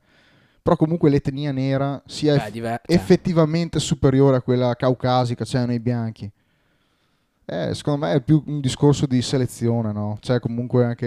però 0.62 0.78
comunque 0.78 1.10
l'etnia 1.10 1.52
nera 1.52 2.02
sia 2.06 2.38
Beh, 2.38 2.52
diver- 2.52 2.82
cioè, 2.86 2.96
effettivamente 2.96 3.80
superiore 3.80 4.38
a 4.38 4.42
quella 4.42 4.74
caucasica, 4.76 5.44
cioè 5.44 5.66
nei 5.66 5.82
bianchi. 5.82 6.32
Eh, 7.48 7.76
secondo 7.76 8.06
me 8.06 8.14
è 8.14 8.22
più 8.22 8.42
un 8.48 8.60
discorso 8.60 9.06
di 9.06 9.22
selezione, 9.22 9.92
no? 9.92 10.18
Cioè 10.22 10.40
comunque 10.40 10.84
anche 10.86 11.06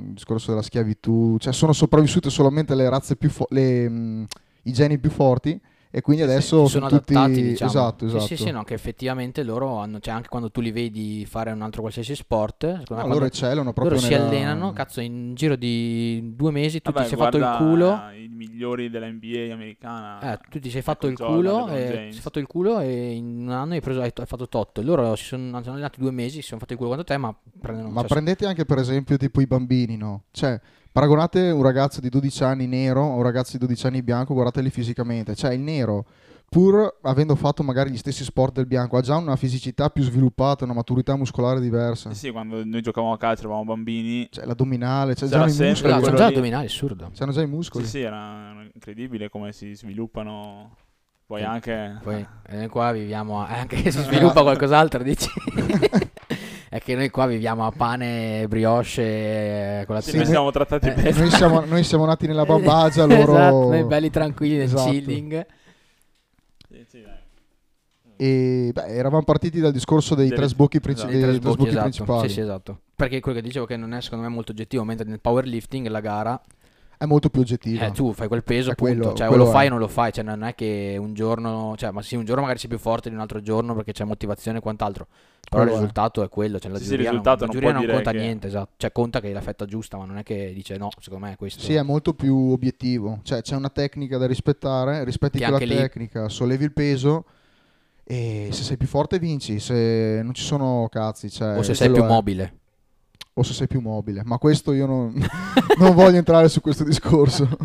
un 0.00 0.14
discorso 0.14 0.50
della 0.50 0.62
schiavitù, 0.62 1.36
cioè 1.38 1.52
sono 1.52 1.72
sopravvissute 1.72 2.30
solamente 2.30 2.74
le 2.74 2.88
razze 2.88 3.14
più 3.14 3.28
fo- 3.30 3.46
le, 3.50 3.88
mh, 3.88 4.26
i 4.62 4.72
geni 4.72 4.98
più 4.98 5.10
forti 5.10 5.60
e 5.90 6.00
quindi 6.02 6.22
Sì, 6.22 6.28
sì, 6.28 6.34
adesso 6.34 6.64
si 6.66 6.70
sono 6.72 6.88
tutti 6.88 7.14
adattati, 7.14 7.42
diciamo. 7.42 7.70
esatto, 7.70 8.06
esatto. 8.06 8.26
Sì, 8.26 8.36
sì, 8.36 8.42
sì, 8.44 8.50
no, 8.50 8.64
che 8.64 8.74
effettivamente 8.74 9.42
loro 9.42 9.76
hanno, 9.78 10.00
cioè 10.00 10.14
anche 10.14 10.28
quando 10.28 10.50
tu 10.50 10.60
li 10.60 10.70
vedi 10.70 11.24
fare 11.26 11.50
un 11.50 11.62
altro 11.62 11.80
qualsiasi 11.80 12.14
sport, 12.14 12.78
secondo 12.80 12.94
me 12.96 13.02
No, 13.08 13.14
loro 13.14 13.24
eccellano 13.24 13.72
proprio 13.72 13.96
loro 13.96 14.06
si 14.06 14.12
nella- 14.12 14.26
allenano, 14.26 14.72
cazzo, 14.72 15.00
in 15.00 15.34
giro 15.34 15.56
di 15.56 16.32
due 16.34 16.50
mesi 16.50 16.80
tu 16.82 16.90
Vabbè, 16.92 17.04
ti 17.04 17.08
sei 17.14 17.18
fatto 17.18 17.36
il 17.38 17.50
culo, 17.56 18.00
I 18.14 18.28
migliori 18.28 18.90
della 18.90 19.06
NBA 19.10 19.52
americana. 19.52 20.32
eh, 20.34 20.38
tu 20.50 20.58
ti 20.58 20.70
sei 20.70 20.82
fatto 20.82 21.06
il 21.06 21.14
Jordan, 21.14 21.64
culo, 21.64 21.68
e, 21.68 22.08
sei 22.12 22.20
fatto 22.20 22.38
il 22.38 22.46
culo 22.46 22.80
e 22.80 23.12
in 23.12 23.42
un 23.42 23.50
anno 23.50 23.72
hai, 23.74 23.80
preso, 23.80 24.00
hai, 24.00 24.12
fatto 24.14 24.48
tot. 24.48 24.78
Loro 24.80 25.14
si 25.16 25.24
sono, 25.24 25.56
si 25.58 25.62
sono 25.62 25.72
allenati 25.74 26.00
due 26.00 26.10
mesi, 26.10 26.40
si 26.40 26.48
sono 26.48 26.60
fatti 26.60 26.72
il 26.72 26.78
culo 26.78 26.90
quanto 26.92 27.06
te, 27.06 27.16
ma 27.18 27.34
prendono 27.60 27.88
Ma 27.90 28.00
cioè, 28.00 28.08
prendete 28.08 28.46
anche 28.46 28.64
per 28.64 28.78
esempio 28.78 29.16
tipo 29.16 29.40
i 29.40 29.46
bambini, 29.46 29.96
no? 29.96 30.24
Cioè, 30.30 30.60
paragonate 30.98 31.50
un 31.50 31.62
ragazzo 31.62 32.00
di 32.00 32.08
12 32.08 32.42
anni 32.42 32.66
nero 32.66 33.02
a 33.04 33.14
un 33.14 33.22
ragazzo 33.22 33.52
di 33.52 33.58
12 33.58 33.86
anni 33.86 34.02
bianco, 34.02 34.34
guardateli 34.34 34.68
fisicamente. 34.68 35.36
Cioè, 35.36 35.52
il 35.54 35.60
nero, 35.60 36.04
pur 36.48 36.98
avendo 37.02 37.36
fatto 37.36 37.62
magari 37.62 37.90
gli 37.92 37.96
stessi 37.96 38.24
sport 38.24 38.54
del 38.54 38.66
bianco, 38.66 38.96
ha 38.96 39.00
già 39.00 39.14
una 39.14 39.36
fisicità 39.36 39.90
più 39.90 40.02
sviluppata, 40.02 40.64
una 40.64 40.72
maturità 40.72 41.14
muscolare 41.14 41.60
diversa. 41.60 42.12
Sì, 42.12 42.18
sì, 42.18 42.30
quando 42.32 42.64
noi 42.64 42.80
giocavamo 42.80 43.12
a 43.12 43.16
calcio 43.16 43.42
eravamo 43.42 43.64
bambini. 43.64 44.26
Cioè, 44.28 44.44
l'addominale, 44.44 45.14
cioè, 45.14 45.28
C'era 45.28 45.46
già 45.46 45.64
i 45.64 45.68
muscoli. 45.68 45.92
Quello 46.00 46.16
già 46.16 46.26
lì. 46.26 46.32
addominali, 46.34 46.66
assurdo. 46.66 47.10
C'hanno 47.14 47.30
già 47.32 47.42
i 47.42 47.44
Sì, 47.44 47.50
muscoli. 47.50 47.84
sì, 47.86 48.00
era 48.00 48.52
incredibile 48.74 49.28
come 49.28 49.52
si 49.52 49.74
sviluppano. 49.76 50.74
Poi 51.26 51.40
Sì. 51.42 51.46
anche. 51.46 52.00
Poi 52.02 52.26
eh, 52.48 52.66
qua 52.68 52.90
viviamo, 52.90 53.40
a- 53.40 53.46
anche 53.48 53.76
se 53.82 53.92
si 53.92 54.02
sviluppa 54.02 54.42
qualcos'altro, 54.42 55.02
dici? 55.04 55.28
È 56.70 56.78
che 56.80 56.94
noi 56.94 57.08
qua 57.10 57.26
viviamo 57.26 57.64
a 57.66 57.70
pane, 57.70 58.46
brioche, 58.48 59.00
eh, 59.02 59.78
Sì, 59.80 59.86
colazione. 59.86 60.18
noi 60.18 60.26
siamo 60.26 60.50
trattati 60.50 60.88
Eh, 60.88 60.92
bene. 60.94 61.10
Noi 61.18 61.30
siamo, 61.30 61.60
noi 61.64 61.82
siamo 61.84 62.04
nati 62.04 62.26
nella 62.26 62.44
bambagia, 62.44 63.04
loro... 63.06 63.32
Esatto, 63.32 63.68
noi 63.70 63.84
belli 63.84 64.10
tranquilli 64.10 64.56
nel 64.56 64.64
Esatto. 64.64 64.90
chilling. 64.90 65.46
Sì, 66.70 66.84
sì. 66.88 67.04
E 68.20 68.70
beh, 68.74 68.86
eravamo 68.86 69.22
partiti 69.22 69.60
dal 69.60 69.72
discorso 69.72 70.14
dei 70.14 70.24
Delle- 70.28 70.36
tre 70.40 70.48
sbocchi, 70.48 70.78
esatto. 70.78 70.92
princi- 70.92 71.06
tre 71.06 71.12
dei 71.12 71.22
tre 71.22 71.32
sbocchi, 71.40 71.54
sbocchi 71.54 71.68
esatto. 71.70 71.82
principali. 71.84 72.28
Sì, 72.28 72.34
sì, 72.34 72.40
esatto. 72.40 72.80
Perché 72.96 73.20
quello 73.20 73.38
che 73.38 73.44
dicevo 73.44 73.64
che 73.64 73.76
non 73.76 73.94
è 73.94 74.00
secondo 74.02 74.24
me 74.24 74.30
molto 74.34 74.50
oggettivo, 74.52 74.82
mentre 74.84 75.06
nel 75.08 75.20
powerlifting 75.20 75.86
la 75.86 76.00
gara 76.00 76.40
È 76.98 77.04
molto 77.04 77.30
più 77.30 77.40
oggettiva. 77.42 77.86
eh, 77.86 77.92
tu 77.92 78.12
fai 78.12 78.26
quel 78.26 78.42
peso, 78.42 78.70
È 78.70 78.72
appunto, 78.72 78.92
quello- 78.94 79.14
cioè 79.14 79.26
o 79.26 79.28
quello 79.28 79.44
lo 79.44 79.50
è. 79.50 79.52
fai 79.52 79.66
o 79.66 79.70
non 79.70 79.78
lo 79.78 79.86
fai, 79.88 80.12
cioè 80.12 80.24
non 80.24 80.42
è 80.42 80.54
che 80.56 80.96
un 80.98 81.14
giorno, 81.14 81.74
cioè 81.76 81.92
ma 81.92 82.02
sì, 82.02 82.16
un 82.16 82.24
giorno 82.24 82.40
magari 82.42 82.58
sei 82.58 82.68
più 82.68 82.78
forte 82.78 83.08
di 83.08 83.14
un 83.14 83.20
altro 83.20 83.40
giorno 83.40 83.74
perché 83.74 83.92
c'è 83.92 84.02
motivazione 84.04 84.58
e 84.58 84.60
quant'altro. 84.60 85.06
Però 85.48 85.62
Quello 85.62 85.64
il 85.64 85.68
è. 85.68 85.80
risultato 85.80 86.22
è 86.24 86.28
quello, 86.28 86.58
cioè 86.58 86.70
la 86.72 86.78
Sì, 86.78 86.84
sì, 86.84 86.90
il 86.90 86.96
giuria, 86.96 87.10
non, 87.12 87.20
risultato 87.22 87.40
la 87.40 87.46
non 87.46 87.54
giuria 87.54 87.72
non 87.72 87.80
dire 87.82 87.92
conta 87.94 88.10
che- 88.10 88.18
niente, 88.18 88.46
esatto. 88.48 88.70
Cioè 88.76 88.92
conta 88.92 89.20
che 89.20 89.26
hai 89.28 89.32
la 89.32 89.40
fetta 89.40 89.64
giusta, 89.64 89.96
ma 89.96 90.04
non 90.04 90.18
è 90.18 90.22
che 90.24 90.50
dice 90.52 90.76
no, 90.76 90.90
secondo 91.00 91.24
me 91.26 91.32
è 91.32 91.36
questo. 91.36 91.60
Sì, 91.62 91.74
è 91.74 91.82
molto 91.82 92.12
più 92.14 92.36
obiettivo. 92.50 93.20
Cioè, 93.22 93.42
c'è 93.42 93.54
una 93.54 93.70
tecnica 93.70 94.18
da 94.18 94.26
rispettare, 94.26 95.04
rispetti 95.04 95.38
Che 95.38 95.44
quella 95.44 95.56
anche 95.58 95.66
lì- 95.72 95.76
tecnica, 95.80 96.28
sollevi 96.28 96.64
il 96.64 96.72
peso 96.72 97.24
e 98.04 98.48
se 98.50 98.62
sei 98.62 98.76
più 98.76 98.86
forte 98.88 99.18
vinci, 99.18 99.58
se 99.60 100.20
non 100.22 100.34
ci 100.34 100.42
sono 100.42 100.88
cazzi. 100.90 101.30
Cioè, 101.30 101.56
o 101.58 101.62
se 101.62 101.74
sei 101.74 101.90
più 101.92 102.02
è. 102.02 102.06
mobile. 102.06 102.52
O 103.38 103.42
se 103.44 103.52
sei 103.54 103.66
più 103.68 103.80
mobile. 103.80 104.22
Ma 104.24 104.36
questo 104.38 104.72
io 104.72 104.86
non, 104.86 105.12
non 105.78 105.94
voglio 105.94 106.16
entrare 106.16 106.48
su 106.48 106.60
questo 106.60 106.84
discorso. 106.84 107.48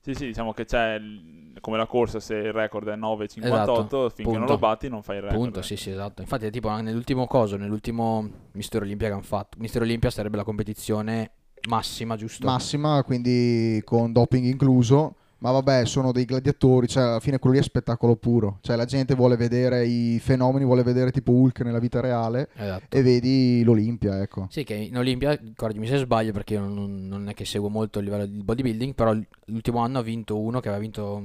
Sì, 0.00 0.14
sì, 0.14 0.26
diciamo 0.26 0.54
che 0.54 0.64
c'è 0.64 0.94
il- 0.94 1.58
come 1.60 1.76
la 1.76 1.86
corsa, 1.86 2.18
se 2.18 2.34
il 2.34 2.52
record 2.52 2.88
è 2.88 2.96
9,58, 2.96 3.44
Esatto, 3.44 4.08
finché 4.08 4.22
non 4.30 4.32
punto. 4.38 4.52
lo 4.52 4.58
batti 4.58 4.88
non 4.88 5.02
fai 5.02 5.16
il 5.16 5.22
record. 5.22 5.38
Punto, 5.42 5.60
sì, 5.62 5.76
sì, 5.76 5.90
esatto. 5.90 6.22
Infatti, 6.22 6.46
è 6.46 6.50
tipo 6.50 6.70
nell'ultimo 6.80 7.26
coso, 7.26 7.56
nell'ultimo 7.58 8.26
Mister 8.52 8.80
Olimpia 8.80 9.08
che 9.08 9.12
hanno 9.12 9.22
fatto. 9.22 9.58
Mister 9.60 9.82
Olimpia 9.82 10.08
sarebbe 10.10 10.36
la 10.38 10.44
competizione 10.44 11.32
massima, 11.68 12.16
giusto? 12.16 12.46
Massima, 12.46 13.02
quindi 13.04 13.82
con 13.84 14.12
doping 14.12 14.46
incluso. 14.46 15.16
Ma 15.40 15.52
vabbè, 15.52 15.84
sono 15.86 16.10
dei 16.10 16.24
gladiatori, 16.24 16.88
cioè 16.88 17.04
alla 17.04 17.20
fine 17.20 17.38
quello 17.38 17.54
lì 17.56 17.60
è 17.62 17.64
spettacolo 17.64 18.16
puro. 18.16 18.58
Cioè 18.60 18.74
la 18.74 18.84
gente 18.86 19.14
vuole 19.14 19.36
vedere 19.36 19.86
i 19.86 20.18
fenomeni, 20.18 20.64
vuole 20.64 20.82
vedere 20.82 21.12
tipo 21.12 21.30
Hulk 21.30 21.60
nella 21.60 21.78
vita 21.78 22.00
reale 22.00 22.48
Esatto. 22.56 22.96
e 22.96 23.02
vedi 23.02 23.62
l'Olimpia, 23.62 24.20
ecco. 24.20 24.48
Sì, 24.50 24.64
che 24.64 24.74
in 24.74 24.96
Olimpia, 24.96 25.38
correggimi 25.54 25.86
se 25.86 25.98
sbaglio 25.98 26.32
perché 26.32 26.54
io 26.54 26.60
non, 26.60 27.06
non 27.06 27.28
è 27.28 27.34
che 27.34 27.44
seguo 27.44 27.68
molto 27.68 28.00
il 28.00 28.06
livello 28.06 28.26
di 28.26 28.42
bodybuilding, 28.42 28.94
però 28.94 29.16
l'ultimo 29.44 29.78
anno 29.78 29.98
ha 29.98 30.02
vinto 30.02 30.40
uno 30.40 30.58
che 30.58 30.68
aveva 30.68 30.82
vinto, 30.82 31.22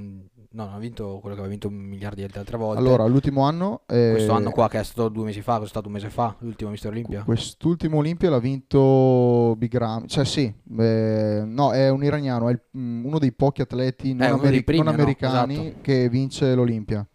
no, 0.53 0.65
non 0.65 0.73
ha 0.73 0.77
vinto 0.79 1.19
quello 1.19 1.35
che 1.35 1.41
aveva 1.41 1.47
vinto 1.47 1.69
miliardi 1.69 2.25
di 2.25 2.37
altre 2.37 2.57
volte. 2.57 2.79
Allora, 2.79 3.05
l'ultimo 3.05 3.43
anno... 3.43 3.81
eh, 3.87 4.09
questo 4.13 4.31
anno 4.33 4.51
qua 4.51 4.69
che 4.69 4.79
è 4.79 4.83
stato 4.83 5.09
due 5.09 5.25
mesi 5.25 5.41
fa, 5.41 5.61
è 5.61 5.67
stato 5.67 5.87
un 5.87 5.93
mese 5.93 6.09
fa, 6.09 6.35
l'ultimo 6.39 6.69
Mister 6.69 6.91
Olimpia. 6.91 7.23
Quest'ultimo 7.23 7.97
Olimpia 7.97 8.29
l'ha 8.29 8.39
vinto 8.39 9.55
Bigram, 9.57 10.07
cioè 10.07 10.25
sì, 10.25 10.53
eh, 10.79 11.43
no, 11.45 11.71
è 11.71 11.89
un 11.89 12.03
iraniano, 12.03 12.49
è 12.49 12.51
il- 12.53 12.61
mm, 12.77 13.05
uno 13.05 13.19
dei 13.19 13.31
pochi 13.33 13.61
atleti 13.61 14.13
non, 14.13 14.27
uno 14.27 14.37
dei 14.37 14.47
ameri- 14.47 14.63
primi, 14.63 14.83
non 14.83 14.95
no? 14.95 15.01
americani 15.01 15.67
Esatto. 15.67 15.81
che 15.81 16.09
vince 16.09 16.53
l'Olimpia. 16.55 17.07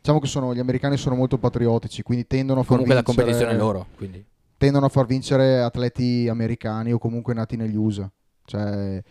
Diciamo 0.00 0.20
che 0.20 0.28
sono, 0.28 0.54
gli 0.54 0.60
americani 0.60 0.96
sono 0.96 1.16
molto 1.16 1.36
patriottici, 1.36 2.02
quindi 2.02 2.26
tendono 2.26 2.60
a 2.60 2.62
far 2.62 2.78
Comunque 2.78 2.94
la 2.94 3.02
vincere, 3.02 3.24
competizione 3.24 3.52
è 3.52 3.62
loro, 3.62 3.86
quindi. 3.96 4.24
tendono 4.56 4.86
a 4.86 4.88
far 4.88 5.04
vincere 5.06 5.60
atleti 5.60 6.28
americani 6.28 6.92
o 6.92 6.98
comunque 6.98 7.34
nati 7.34 7.56
negli 7.56 7.74
USA. 7.74 8.08
Cioè, 8.44 9.02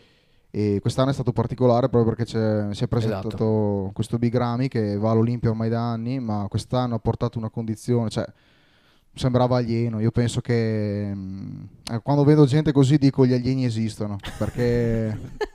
e 0.58 0.80
quest'anno 0.80 1.10
è 1.10 1.14
stato 1.14 1.34
particolare 1.34 1.90
proprio 1.90 2.16
perché 2.16 2.26
si 2.74 2.82
è 2.82 2.88
presentato 2.88 3.28
Esatto. 3.28 3.90
questo 3.94 4.18
Bigrami 4.18 4.70
che 4.70 4.96
va 4.96 5.12
all'Olimpia 5.12 5.50
ormai 5.50 5.68
da 5.68 5.92
anni, 5.92 6.22
ma 6.22 6.46
quest'anno 6.50 6.96
ha 6.96 7.00
portato 7.00 7.38
una 7.38 7.50
condizione, 7.50 8.10
cioè 8.10 8.26
sembrava 9.14 9.58
alieno. 9.58 10.00
Io 10.00 10.12
penso 10.12 10.40
che 10.40 11.12
mm, 11.14 11.64
eh, 11.92 12.00
quando 12.02 12.24
vedo 12.24 12.46
gente 12.46 12.72
così 12.72 12.98
dico 12.98 13.26
gli 13.26 13.34
alieni 13.34 13.66
esistono, 13.66 14.16
perché 14.38 15.20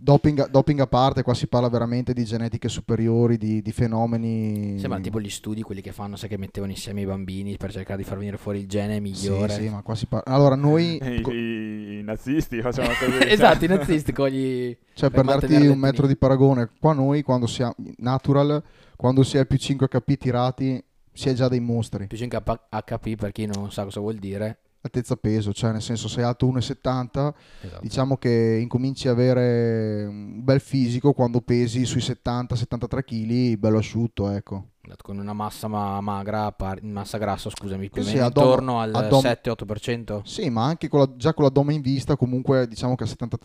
doping, 0.00 0.48
doping 0.50 0.80
a 0.80 0.86
parte, 0.86 1.22
qua 1.22 1.34
si 1.34 1.46
parla 1.46 1.68
veramente 1.68 2.12
di 2.12 2.24
genetiche 2.24 2.68
superiori, 2.68 3.36
di, 3.36 3.60
di 3.62 3.72
fenomeni... 3.72 4.78
Sembra 4.78 4.98
tipo 5.00 5.20
gli 5.20 5.28
studi, 5.28 5.62
quelli 5.62 5.80
che 5.82 5.92
fanno, 5.92 6.16
sai 6.16 6.28
che 6.28 6.38
mettevano 6.38 6.72
insieme 6.72 7.02
i 7.02 7.06
bambini 7.06 7.56
per 7.56 7.70
cercare 7.70 7.98
di 7.98 8.04
far 8.08 8.16
venire 8.18 8.36
fuori 8.38 8.60
il 8.60 8.66
gene 8.68 8.94
Sì, 8.94 9.00
migliore. 9.00 9.52
sì, 9.52 9.68
ma 9.68 9.82
qua 9.82 9.94
si 9.94 10.06
parla... 10.06 10.32
Allora, 10.32 10.54
noi... 10.56 10.96
I, 11.02 11.20
co- 11.20 11.30
i- 11.32 11.98
i 11.98 12.02
nazisti 12.02 12.60
facevano 12.62 12.94
così. 12.98 13.28
esatto, 13.28 13.64
i 13.64 13.68
nazisti 13.68 14.12
con 14.12 14.28
gli... 14.28 14.76
Cioè, 14.94 15.10
per 15.10 15.24
per 15.24 15.38
darti 15.38 15.66
un 15.66 15.78
metro 15.78 16.06
di 16.06 16.16
paragone, 16.16 16.70
qua 16.80 16.92
noi 16.92 17.22
quando 17.22 17.46
siamo 17.46 17.74
natural, 17.98 18.62
quando 18.96 19.22
si 19.22 19.36
è 19.38 19.46
più 19.46 19.58
5 19.58 19.86
HP 19.88 20.16
tirati, 20.16 20.82
si 21.12 21.28
è 21.28 21.32
già 21.34 21.48
dei 21.48 21.60
mostri. 21.60 22.06
Più 22.06 22.16
5 22.16 22.42
HP 22.84 23.14
per 23.16 23.32
chi 23.32 23.46
non 23.46 23.70
sa 23.70 23.84
cosa 23.84 24.00
vuol 24.00 24.16
dire. 24.16 24.58
Altezza 24.82 25.16
peso, 25.16 25.52
cioè 25.52 25.72
nel 25.72 25.82
senso 25.82 26.08
sei 26.08 26.24
alto 26.24 26.46
1,70, 26.46 27.34
Esatto. 27.60 27.80
diciamo 27.82 28.16
che 28.16 28.58
incominci 28.62 29.08
a 29.08 29.10
avere 29.10 30.06
un 30.06 30.42
bel 30.42 30.58
fisico 30.60 31.12
quando 31.12 31.42
pesi 31.42 31.84
sui 31.84 32.00
70-73 32.00 33.04
kg, 33.04 33.56
bello 33.58 33.76
asciutto, 33.76 34.30
ecco. 34.30 34.68
Esatto, 34.82 35.02
Con 35.04 35.18
una 35.18 35.34
massa 35.34 35.68
ma- 35.68 36.00
magra, 36.00 36.50
par- 36.52 36.82
massa 36.82 37.18
grassa, 37.18 37.50
scusami, 37.50 37.90
più 37.90 38.00
o 38.00 38.04
Sì, 38.06 38.14
meno 38.14 38.24
addome- 38.26 38.46
intorno 38.46 38.80
al 38.80 38.94
addome- 38.94 39.20
7-8%. 39.28 40.22
Sì, 40.24 40.48
ma 40.48 40.64
anche 40.64 40.88
con 40.88 41.00
la- 41.00 41.12
già 41.14 41.34
con 41.34 41.44
l'addome 41.44 41.74
in 41.74 41.82
vista, 41.82 42.16
comunque 42.16 42.66
diciamo 42.66 42.94
che 42.94 43.04
a 43.04 43.06
70 43.06 43.36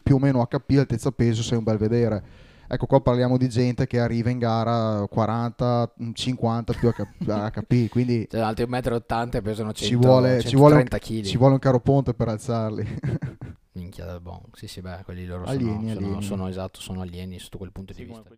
più 0.00 0.14
o 0.14 0.18
meno 0.20 0.46
HP, 0.46 0.76
altezza 0.78 1.10
peso, 1.10 1.42
sei 1.42 1.58
un 1.58 1.64
bel 1.64 1.76
vedere. 1.76 2.22
Ecco, 2.66 2.86
qua 2.86 3.00
parliamo 3.00 3.36
di 3.36 3.48
gente 3.48 3.86
che 3.86 4.00
arriva 4.00 4.30
in 4.30 4.38
gara 4.38 5.06
40, 5.06 5.94
50 6.12 6.72
più 6.72 6.90
HP, 6.90 7.88
quindi 7.90 8.26
Cioè, 8.30 8.40
altri 8.40 8.64
1,80 8.64 9.26
m 9.26 9.36
e 9.36 9.42
pesano 9.42 9.72
100, 9.72 9.74
ci 9.74 9.94
vuole, 9.94 10.40
ci, 10.40 10.56
vuole 10.56 10.74
130 10.76 10.96
un, 10.96 11.00
kg. 11.00 11.24
ci 11.28 11.36
vuole 11.36 11.52
un 11.54 11.58
caro 11.58 11.80
ponte 11.80 12.14
per 12.14 12.28
alzarli. 12.28 12.98
Minchia 13.72 14.04
del 14.06 14.20
bon. 14.20 14.40
Sì, 14.52 14.68
sì, 14.68 14.80
beh, 14.80 15.02
quelli 15.04 15.26
loro 15.26 15.44
Alieni, 15.44 15.68
sono, 15.68 15.82
sono, 15.88 16.06
alieni. 16.06 16.22
sono, 16.22 16.48
esatto, 16.48 16.80
sono 16.80 17.00
alieni 17.00 17.38
sotto 17.40 17.58
quel 17.58 17.72
punto 17.72 17.92
Sì, 17.92 18.00
di 18.00 18.06
vista. 18.06 18.30